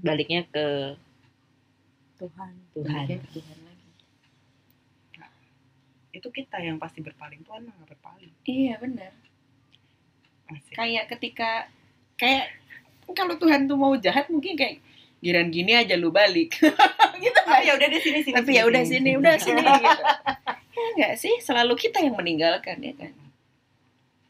baliknya 0.02 0.42
ke 0.44 0.98
Tuhan 2.18 2.52
Tuhan 2.74 3.07
Tuhan 3.07 3.59
lagi. 3.62 3.88
Itu 6.12 6.28
kita 6.35 6.59
yang 6.59 6.83
pasti 6.83 6.98
berpaling. 6.98 7.46
Tuhan 7.46 7.62
mah 7.68 7.74
nggak 7.78 7.90
berpaling. 7.94 8.33
Iya, 8.42 8.74
benar. 8.83 9.12
Asik. 10.50 10.74
Kayak 10.74 11.04
ketika 11.14 11.70
kayak 12.18 12.50
kalau 13.14 13.38
Tuhan 13.38 13.70
tuh 13.70 13.78
mau 13.78 13.94
jahat 13.94 14.26
mungkin 14.28 14.59
kayak 14.59 14.83
giran 15.22 15.48
gini 15.54 15.78
aja 15.78 15.94
lu 15.94 16.11
balik. 16.11 16.59
gitu 17.22 17.40
Tapi 17.44 17.62
kan? 17.62 17.66
ya 17.66 17.72
udah 17.74 17.88
di 17.90 17.98
sini 18.02 18.18
sini. 18.24 18.35
Tapi 18.35 18.50
ya 18.54 18.62
udah 18.66 18.83
sini, 18.83 19.11
udah 19.18 19.35
sini 19.38 19.62
gitu. 19.85 20.02
Ya 20.78 20.87
enggak 20.94 21.14
sih, 21.18 21.35
selalu 21.42 21.74
kita 21.74 22.02
yang 22.02 22.14
meninggalkan 22.14 22.78
ya 22.83 22.94
kan. 22.94 23.12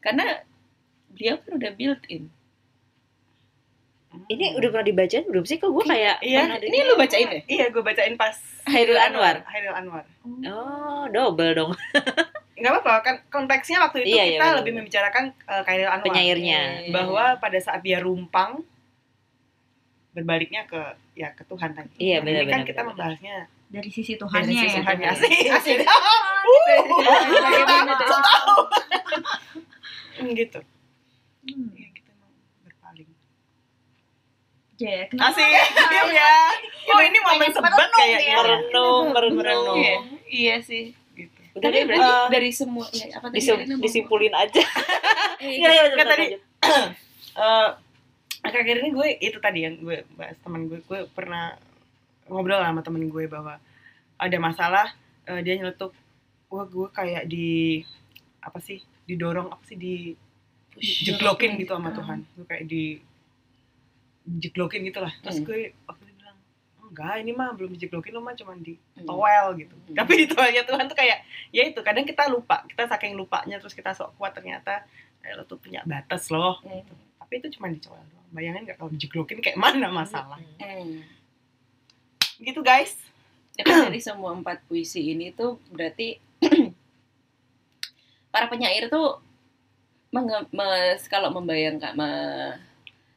Karena 0.01 0.25
beliau 1.13 1.37
kan 1.41 1.51
udah 1.57 1.71
built 1.73 2.03
in. 2.09 2.29
Ini 4.27 4.45
udah 4.53 4.69
pernah 4.69 4.85
dibacain 4.85 5.23
belum 5.23 5.43
sih 5.43 5.55
kok 5.55 5.69
gue 5.69 5.85
kayak 5.85 6.19
Iya, 6.19 6.57
Ini 6.57 6.77
lu 6.83 6.93
bacain 6.95 7.27
ya? 7.29 7.41
Iya, 7.45 7.65
gue 7.69 7.79
bacain 7.79 8.13
pas 8.13 8.35
Hairil 8.65 8.97
Anwar 8.97 9.41
Hairil 9.45 9.71
Anwar. 9.71 10.03
oh 10.45 11.07
double 11.07 11.51
dong 11.53 11.71
Nggak 12.59 12.71
apa-apa 12.75 12.93
kan 12.99 13.15
konteksnya 13.29 13.79
waktu 13.79 14.03
itu 14.03 14.11
Iya, 14.11 14.23
iya, 14.25 14.31
kita 14.33 14.43
benar, 14.43 14.57
lebih 14.57 14.67
benar. 14.67 14.79
membicarakan 14.81 15.23
uh, 15.45 15.63
Hairil 15.63 15.87
Anwar. 15.87 16.05
penyairnya 16.05 16.61
bahwa 16.89 17.25
pada 17.37 17.55
saat 17.57 17.79
dia 17.79 17.97
rumpang 17.97 18.59
berbaliknya 20.09 20.65
ke 20.65 20.81
ya 21.13 21.31
ke 21.31 21.45
Tuhan 21.45 21.71
tadi. 21.71 21.95
Iya, 21.95 22.19
Nah, 22.19 22.25
benar, 22.25 22.35
Ini 22.35 22.45
kan 22.45 22.51
benar, 22.51 22.67
kita 22.67 22.81
benar. 22.81 22.89
membahasnya 22.91 23.35
dari 23.69 23.89
sisi 23.89 24.11
dari 24.11 24.19
Tuhannya 24.19 24.51
sisi 24.51 24.65
ya 24.65 24.81
Tuhannya. 24.81 25.07
Tuhan. 25.07 25.21
Asik, 25.21 25.47
asik. 25.53 25.77
Bagaimana 27.39 27.93
Hmm, 30.19 30.33
gitu. 30.35 30.59
Hmm. 30.59 31.69
Iya, 31.71 31.87
mau 31.87 31.95
berpaling. 31.95 32.08
Ya, 34.79 35.05
kenapa? 35.05 35.35
Asik, 35.35 35.43
diam 35.85 36.09
ya. 36.15 36.33
Oh, 36.89 37.01
ini 37.01 37.19
momen 37.19 37.51
sebat 37.51 37.75
kayaknya. 37.91 38.35
Merenung, 38.37 39.05
merenung. 39.11 39.75
Iya, 39.75 39.95
iya 40.25 40.55
sih. 40.59 40.95
Gitu. 41.11 41.39
Udah 41.53 41.67
Tapi 41.67 41.75
deh, 41.75 41.83
berarti 41.85 42.07
Eh, 42.07 42.27
dari 42.31 42.49
semua 42.49 42.85
ya, 42.89 43.05
apa 43.13 43.27
tadi 43.27 43.43
mau- 43.45 43.83
disimpulin 43.83 44.33
aja. 44.33 44.63
Iya, 45.39 45.67
iya, 45.69 45.83
Kan 45.89 46.03
lanjut, 46.03 46.07
tadi-. 46.09 46.31
Eh, 47.39 47.69
akhir-akhir 48.41 48.75
ini 48.79 48.89
gue 48.91 49.07
itu 49.17 49.37
tadi 49.37 49.59
yang 49.61 49.75
gue 49.77 50.03
bahas 50.13 50.35
teman 50.37 50.65
gue 50.65 50.79
gue 50.81 51.07
pernah 51.09 51.55
ngobrol 52.25 52.59
sama 52.59 52.79
temen 52.79 53.07
gue 53.07 53.25
bahwa 53.25 53.55
ada 54.17 54.37
masalah 54.37 54.91
eh, 55.23 55.39
dia 55.39 55.55
nyeletuk 55.55 55.95
wah 56.47 56.63
gue 56.65 56.87
kayak 56.89 57.23
di 57.25 57.79
apa 58.39 58.59
sih 58.59 58.79
didorong 59.05 59.47
apa 59.47 59.63
sih 59.63 59.75
di 59.75 60.11
jeglokin 60.77 61.55
gitu 61.55 61.71
sama 61.73 61.91
Tuhan 61.91 62.27
gue 62.29 62.45
kayak 62.45 62.63
di 62.65 62.99
jeglokin 64.25 64.83
gitu 64.83 64.99
lah 64.99 65.13
terus 65.19 65.37
Hmm. 65.37 65.45
gue 65.45 65.59
waktu 65.83 66.03
itu 66.03 66.13
bilang 66.15 66.37
enggak 66.83 67.15
ini 67.17 67.31
mah 67.31 67.49
belum 67.51 67.71
dijeglokin 67.73 68.11
lo 68.11 68.19
mah 68.19 68.33
cuma 68.33 68.53
di 68.55 68.75
Hmm. 68.93 69.05
towel 69.05 69.45
gitu 69.55 69.75
Hmm. 69.75 69.95
tapi 69.95 70.13
di 70.15 70.25
towelnya 70.25 70.63
Tuhan 70.63 70.85
tuh 70.85 70.93
kayak 70.93 71.19
ya 71.49 71.63
itu 71.63 71.79
kadang 71.79 72.03
kita 72.03 72.27
lupa 72.27 72.61
kita 72.65 72.85
saking 72.87 73.13
lupanya 73.13 73.57
terus 73.57 73.71
kita 73.71 73.91
sok 73.91 74.13
kuat 74.15 74.31
ternyata 74.31 74.83
eh, 75.19 75.33
lo 75.33 75.43
tuh 75.43 75.55
punya 75.55 75.81
batas 75.83 76.27
loh 76.27 76.59
Hmm. 76.59 76.83
tapi 77.17 77.33
itu 77.37 77.51
cuma 77.51 77.67
di 77.67 77.77
towel 77.77 77.99
doang 78.01 78.27
bayangin 78.29 78.63
nggak 78.63 78.77
kalau 78.77 78.89
dijeglokin 78.89 79.39
kayak 79.39 79.55
mana 79.55 79.87
masalah 79.87 80.37
Hmm. 80.57 81.01
gitu 82.39 82.61
guys 82.61 82.95
Ya 83.53 83.67
kan 83.67 83.83
dari 83.83 83.99
semua 84.01 84.31
empat 84.31 84.63
puisi 84.63 85.09
ini 85.09 85.29
tuh 85.29 85.59
berarti 85.67 86.15
para 88.31 88.47
penyair 88.47 88.87
tuh 88.87 89.19
menge- 90.09 90.47
mes- 90.49 91.07
kalau 91.07 91.27
membayangkan 91.29 91.91
me- 91.93 92.55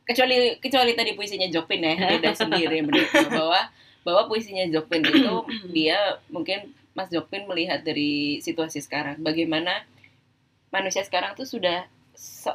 kecuali 0.03 0.59
kecuali 0.59 0.93
tadi 0.99 1.15
puisinya 1.15 1.49
Jokpin 1.49 1.83
ya 1.83 1.95
beda 2.19 2.35
sendiri 2.35 2.83
menurut 2.83 3.09
gue, 3.09 3.29
bahwa 3.31 3.61
bahwa 4.03 4.23
puisinya 4.27 4.67
Jokpin 4.67 5.03
itu 5.07 5.35
dia 5.77 6.19
mungkin 6.31 6.75
Mas 6.93 7.09
Jokpin 7.09 7.49
melihat 7.49 7.81
dari 7.81 8.43
situasi 8.45 8.85
sekarang. 8.85 9.21
Bagaimana 9.25 9.88
manusia 10.69 11.01
sekarang 11.01 11.33
tuh 11.33 11.49
sudah 11.49 11.88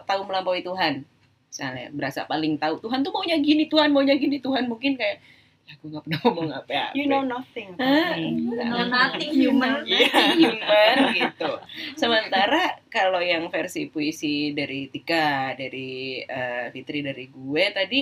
tahu 0.06 0.22
melampaui 0.30 0.62
Tuhan. 0.62 1.06
Misalnya 1.50 1.90
berasa 1.90 2.28
paling 2.30 2.62
tahu 2.62 2.78
Tuhan 2.86 3.02
tuh 3.02 3.10
maunya 3.10 3.38
gini 3.42 3.66
Tuhan 3.66 3.90
maunya 3.90 4.14
gini 4.14 4.38
Tuhan. 4.38 4.70
Mungkin 4.70 4.94
kayak 4.94 5.18
ya 5.18 5.24
aku 5.68 5.84
nggak 5.92 6.04
pernah 6.08 6.20
ngomong 6.24 6.50
apa 6.56 6.96
you 6.96 7.06
know 7.12 7.24
nothing 7.28 7.76
me. 7.76 8.56
Know 8.56 8.88
nothing 8.88 9.32
human. 9.36 9.84
Iya. 9.84 10.36
human 10.36 10.98
gitu. 11.14 11.52
Sementara 12.00 12.80
kalau 12.88 13.20
yang 13.20 13.48
versi 13.52 13.92
puisi 13.92 14.56
dari 14.56 14.88
Tika, 14.88 15.54
dari 15.54 16.24
eh, 16.24 16.72
Fitri, 16.72 17.04
dari 17.04 17.28
gue 17.30 17.64
tadi 17.72 18.02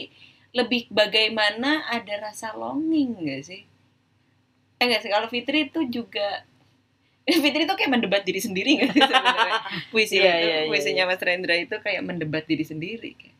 lebih 0.55 0.87
bagaimana 0.87 1.83
ada 1.91 2.31
rasa 2.31 2.55
longing 2.55 3.27
gak 3.27 3.43
sih? 3.43 3.61
Eh 4.79 4.85
gak 4.87 5.03
sih, 5.03 5.11
kalau 5.11 5.27
Fitri 5.27 5.67
itu 5.67 5.83
juga 5.91 6.47
Fitri 7.43 7.67
itu 7.67 7.75
kayak 7.75 7.91
mendebat 7.91 8.23
diri 8.23 8.39
sendiri 8.39 8.79
gak 8.79 8.95
sih 8.95 9.01
sebenarnya? 9.03 9.59
Puisi 9.91 10.15
Iya, 10.15 10.23
itu, 10.23 10.45
iya, 10.47 10.57
iya, 10.63 10.69
puisinya 10.71 11.03
Mas 11.11 11.21
Rendra 11.21 11.55
itu 11.59 11.75
kayak 11.81 12.01
mendebat 12.07 12.47
diri 12.47 12.63
sendiri. 12.63 13.11
Kayak, 13.19 13.34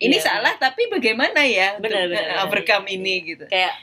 Ini 0.00 0.16
Iya. 0.16 0.24
salah 0.24 0.56
tapi 0.56 0.88
bagaimana 0.88 1.44
ya 1.44 1.76
untuk 1.76 1.92
Benar, 1.92 2.08
benar, 2.08 2.24
benar. 2.26 2.44
overcome 2.44 2.86
ini 2.88 3.14
gitu. 3.26 3.44
Kayak 3.46 3.76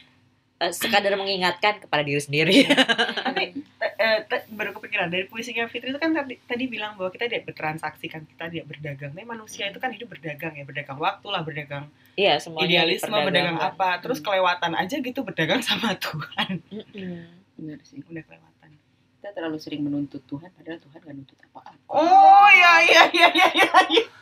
eh, 0.58 0.73
sekadar 0.73 1.13
mengingatkan 1.13 1.77
kepada 1.77 2.01
diri 2.01 2.17
sendiri. 2.17 2.65
tapi 3.27 3.53
eh, 3.80 4.19
baru 4.49 4.73
kepikiran 4.73 5.08
dari 5.08 5.25
puisinya 5.25 5.65
Fitri 5.65 5.89
itu 5.89 5.97
kan 5.97 6.10
tadi, 6.12 6.41
tadi 6.41 6.65
bilang 6.65 6.97
bahwa 6.97 7.10
kita 7.10 7.25
tidak 7.25 7.45
bertransaksi 7.45 8.06
kan 8.08 8.25
kita 8.25 8.49
tidak 8.49 8.65
berdagang 8.67 9.12
tapi 9.12 9.23
manusia 9.23 9.65
itu 9.65 9.77
kan 9.77 9.89
hidup 9.89 10.10
berdagang 10.10 10.53
ya 10.53 10.63
berdagang 10.63 10.97
waktu 10.97 11.27
lah 11.27 11.41
berdagang 11.41 11.86
Iya, 12.13 12.41
idealisme 12.58 13.13
berdagang 13.13 13.62
apa 13.62 14.01
terus 14.01 14.17
kelewatan 14.17 14.73
aja 14.73 14.97
gitu 14.97 15.21
berdagang 15.21 15.62
sama 15.62 15.93
Tuhan. 15.95 16.65
Benar 17.53 17.77
sih. 17.84 18.01
udah 18.01 18.23
kelewatan 18.23 18.56
Kita 19.27 19.43
terlalu 19.43 19.59
sering 19.59 19.83
menuntut 19.83 20.23
Tuhan 20.23 20.47
padahal 20.49 20.79
Tuhan 20.79 21.03
gak 21.03 21.11
nuntut 21.13 21.35
apa-apa. 21.43 21.75
oh 21.89 22.47
iya 22.49 22.71
iya 22.79 23.03
iya 23.11 23.27
iya 23.29 23.47
iya 23.51 23.67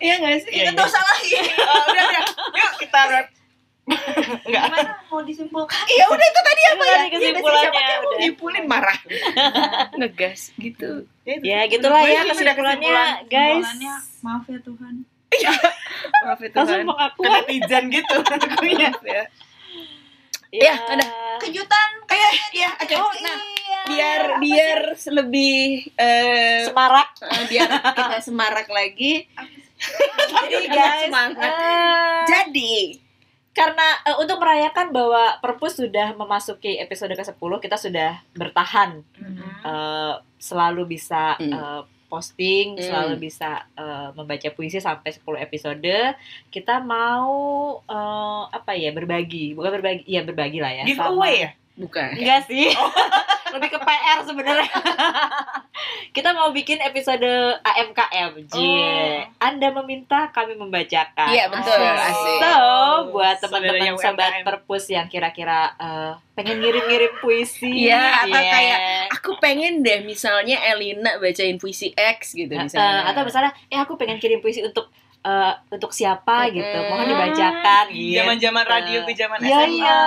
Iya 0.02 0.14
gak 0.18 0.34
sih? 0.42 0.50
Iya, 0.52 0.64
itu 0.68 0.82
iya. 0.82 0.90
salah 0.90 1.14
lagi. 1.14 1.34
Oh, 1.62 1.84
udah 1.86 2.04
udah 2.10 2.24
yuk 2.58 2.72
kita 2.82 3.00
enggak 3.06 3.26
Gimana 4.42 4.92
mau 5.06 5.22
disimpulkan? 5.22 5.78
Iya 5.86 6.06
udah 6.10 6.26
itu 6.26 6.42
tadi 6.42 6.62
apa 6.66 6.84
ya? 6.84 6.96
tadi 6.98 7.10
kesimpulannya, 7.14 7.62
Siapa 7.62 7.78
yang 7.78 7.86
mau 7.94 8.02
udah. 8.02 8.18
nyimpulin 8.18 8.66
marah. 8.66 8.98
Ngegas 10.02 10.40
gitu. 10.58 10.90
itu. 11.22 11.42
Ya, 11.46 11.60
gitulah 11.70 12.02
ya 12.02 12.26
kesimpulannya, 12.26 12.82
kesimpulan. 12.82 13.30
guys. 13.30 13.62
Kesimpulannya, 13.62 13.94
maaf 14.22 14.44
ya 14.50 14.60
Tuhan. 14.60 14.94
Maaf 16.24 16.40
ya 16.42 16.50
Langsung 16.50 16.66
Tuhan. 16.76 16.90
pengakuan. 16.90 17.22
ke 17.22 17.30
netizen 17.30 17.84
gitu 17.94 18.16
akunya 18.50 18.90
Ya. 19.06 19.24
Ya, 20.58 20.76
udah. 20.80 21.10
Kejutan. 21.38 21.90
Kayak 22.06 22.32
ya, 22.52 22.70
oke. 22.74 22.96
Oh 22.96 23.12
Nah, 23.18 23.38
iya. 23.38 23.80
biar 23.86 24.22
biar 24.40 24.80
lebih 25.12 25.58
eh 25.94 26.64
semarak. 26.64 27.10
eh, 27.22 27.44
biar 27.46 27.68
kita 27.70 28.18
semarak 28.22 28.68
lagi. 28.68 29.28
Jadi 29.76 30.66
guys, 30.68 31.06
semangat. 31.06 31.52
eh, 31.52 32.20
Jadi, 32.26 32.76
karena 33.52 33.88
eh, 34.04 34.16
untuk 34.16 34.38
merayakan 34.38 34.90
bahwa 34.90 35.38
Perpus 35.38 35.76
sudah 35.76 36.14
memasuki 36.14 36.78
episode 36.78 37.12
ke-10, 37.12 37.36
kita 37.60 37.76
sudah 37.76 38.12
bertahan 38.32 39.04
eh, 39.62 40.14
selalu 40.38 40.86
bisa 40.90 41.36
Hmm. 41.36 41.52
eh, 41.52 41.82
posting, 42.06 42.76
Hmm. 42.76 42.84
selalu 42.84 43.16
bisa 43.22 43.66
eh, 43.74 44.10
membaca 44.14 44.48
puisi 44.52 44.78
sampai 44.78 45.12
10 45.12 45.42
episode. 45.42 45.96
Kita 46.48 46.80
mau 46.80 47.36
eh, 47.82 48.44
apa 48.50 48.74
ya, 48.74 48.90
berbagi, 48.90 49.54
bukan 49.54 49.72
berbagi, 49.76 50.04
ya 50.06 50.22
berbagi 50.22 50.60
lah 50.60 50.72
ya. 50.72 50.84
giveaway 50.86 51.36
ya 51.42 51.52
bukan. 51.76 52.10
Enggak 52.16 52.48
sih. 52.48 52.72
Lebih 53.56 53.70
ke 53.70 53.80
PR 53.80 54.20
sebenarnya. 54.22 54.68
Kita 56.12 56.32
mau 56.32 56.50
bikin 56.50 56.80
episode 56.82 57.24
AMKM. 57.58 58.48
Jie. 58.48 59.24
Anda 59.38 59.72
meminta, 59.74 60.28
kami 60.30 60.56
membacakan. 60.56 61.28
Iya, 61.28 61.48
betul. 61.48 61.76
Asik. 61.76 62.40
So, 62.40 62.56
buat 63.12 63.36
teman-teman 63.40 63.84
yang 63.86 63.98
sobat 63.98 64.32
UMKM. 64.34 64.46
perpus 64.46 64.86
yang 64.88 65.08
kira-kira 65.08 65.72
eh, 65.74 66.12
pengen 66.34 66.60
ngirim-ngirim 66.60 67.16
puisi. 67.18 67.88
Iya, 67.88 68.24
atau 68.24 68.36
Iya. 68.38 68.52
kayak, 68.52 68.80
Aku 69.16 69.32
pengen 69.38 69.80
deh 69.82 70.04
misalnya 70.04 70.60
Elina 70.66 71.16
bacain 71.18 71.56
puisi 71.56 71.92
X 71.92 72.34
gitu 72.34 72.52
Eh, 72.52 72.60
misalnya. 72.62 73.08
atau 73.08 73.24
misalnya, 73.24 73.52
eh 73.68 73.78
aku 73.78 73.96
pengen 73.96 74.18
kirim 74.18 74.40
puisi 74.40 74.60
untuk 74.62 74.88
eh, 75.26 75.54
untuk 75.70 75.90
siapa 75.90 76.46
gitu, 76.50 76.62
Mm-mm. 76.62 76.88
mohon 76.88 77.04
dibacakan 77.08 77.84
gitu. 77.90 78.14
zaman-zaman 78.16 78.64
radio 78.64 79.02
gue 79.02 79.14
zaman 79.14 79.38
Iya 79.40 79.60
SMA 79.60 79.74
iya, 79.74 79.98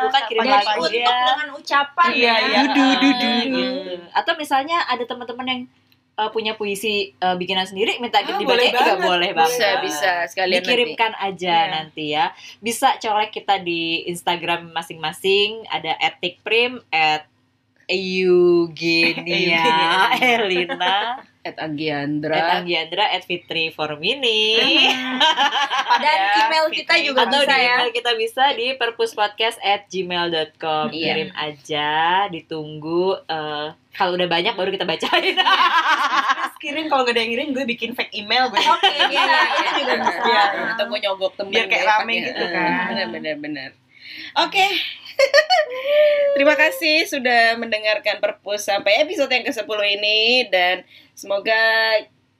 bukan 0.00 0.20
kirim 0.24 0.40
Pagi-pagi. 0.40 0.64
lagu 0.64 0.80
Untuk 0.80 0.94
ya. 0.94 1.20
dengan 1.26 1.48
ucapan 1.52 2.08
Iya, 2.08 2.14
ya. 2.14 2.34
iya. 2.40 2.60
Dudu, 2.64 2.88
dudu. 2.96 3.30
gitu. 3.50 3.92
Atau 4.12 4.34
misalnya 4.34 4.84
ada 4.84 5.02
teman-teman 5.02 5.44
yang 5.44 5.60
uh, 6.14 6.28
punya 6.28 6.52
puisi 6.52 7.10
uh, 7.16 7.34
bikinan 7.34 7.62
sendiri 7.62 7.96
minta 7.98 8.18
Ah, 8.18 8.38
boleh 8.38 8.68
juga 8.68 8.92
boleh 8.98 9.30
banget. 9.32 9.50
bisa 9.50 9.66
bisa 9.80 10.10
sekalian 10.26 10.60
Dikirimkan 10.60 11.12
aja 11.16 11.56
Iya. 11.60 11.68
nanti 11.68 12.04
ya. 12.10 12.34
Bisa 12.58 12.96
colek 12.96 13.32
kita 13.32 13.58
di 13.58 14.04
Instagram 14.04 14.70
masing-masing 14.70 15.64
ada 15.68 15.92
@tikprim 16.16 16.80
at 16.88 17.24
Eugenia 17.88 19.64
Elina 20.14 21.16
nanti. 21.16 21.27
At 21.40 21.56
Agiandra. 21.56 22.34
at 22.34 22.50
Anggiandra 22.58 23.04
at 23.08 23.22
Fitri 23.22 23.70
Formini 23.70 24.58
Dan 25.98 26.18
Ya, 26.18 26.44
email 26.44 26.66
kita 26.68 26.94
Fitri. 26.94 27.06
juga 27.06 27.24
atau 27.24 27.40
bisa 27.40 27.48
di 27.48 27.58
ya. 27.58 27.72
email 27.72 27.90
kita 27.90 28.12
bisa 28.14 28.44
di 28.52 28.66
perpuspodcast 28.74 29.58
at 29.58 29.86
gmail.com 29.86 30.84
Iya. 30.88 31.04
kirim 31.14 31.30
aja 31.32 31.90
ditunggu 32.28 33.04
eh, 33.24 33.66
kalau 33.90 34.14
udah 34.14 34.28
banyak 34.28 34.52
baru 34.52 34.70
kita 34.70 34.84
bacain 34.84 35.34
Terus 35.34 36.56
kirim 36.60 36.86
kalau 36.86 37.02
gak 37.02 37.14
ada 37.14 37.20
yang 37.20 37.30
ngirim 37.32 37.48
gue 37.50 37.64
bikin 37.68 37.90
fake 37.92 38.14
email 38.14 38.46
gue 38.48 38.58
Oke, 38.58 38.90
bisa. 39.08 39.38
Itu 39.56 39.70
juga 39.80 39.94
bisa. 40.00 40.20
Iya. 40.20 40.42
Atau 40.72 40.84
gue 40.86 40.98
nyogok 41.00 41.32
temen 41.34 41.50
Biar 41.50 41.66
kayak 41.66 41.86
rame 41.88 42.14
gitu 42.20 42.38
eh, 42.40 42.50
kan. 42.50 42.70
Benar 42.88 43.06
benar 43.10 43.36
benar. 43.38 43.70
Oke. 44.38 44.66
Terima 46.38 46.54
kasih 46.54 47.06
sudah 47.10 47.58
mendengarkan 47.58 48.22
Perpus 48.22 48.66
sampai 48.66 49.02
episode 49.02 49.30
yang 49.32 49.44
ke-10 49.46 49.80
ini 49.98 50.46
dan 50.48 50.86
semoga 51.18 51.58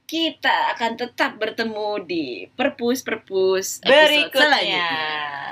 kita 0.08 0.72
akan 0.72 0.96
tetap 0.96 1.36
bertemu 1.36 1.90
di 2.08 2.26
Perpus 2.56 3.04
episode 3.04 3.84
berikutnya. 3.84 4.40
selanjutnya. 4.40 4.88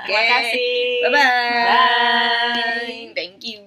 terima 0.09 0.23
kasih 0.25 0.73
Bye 1.05 1.11
bye. 1.13 2.97
Thank 3.13 3.66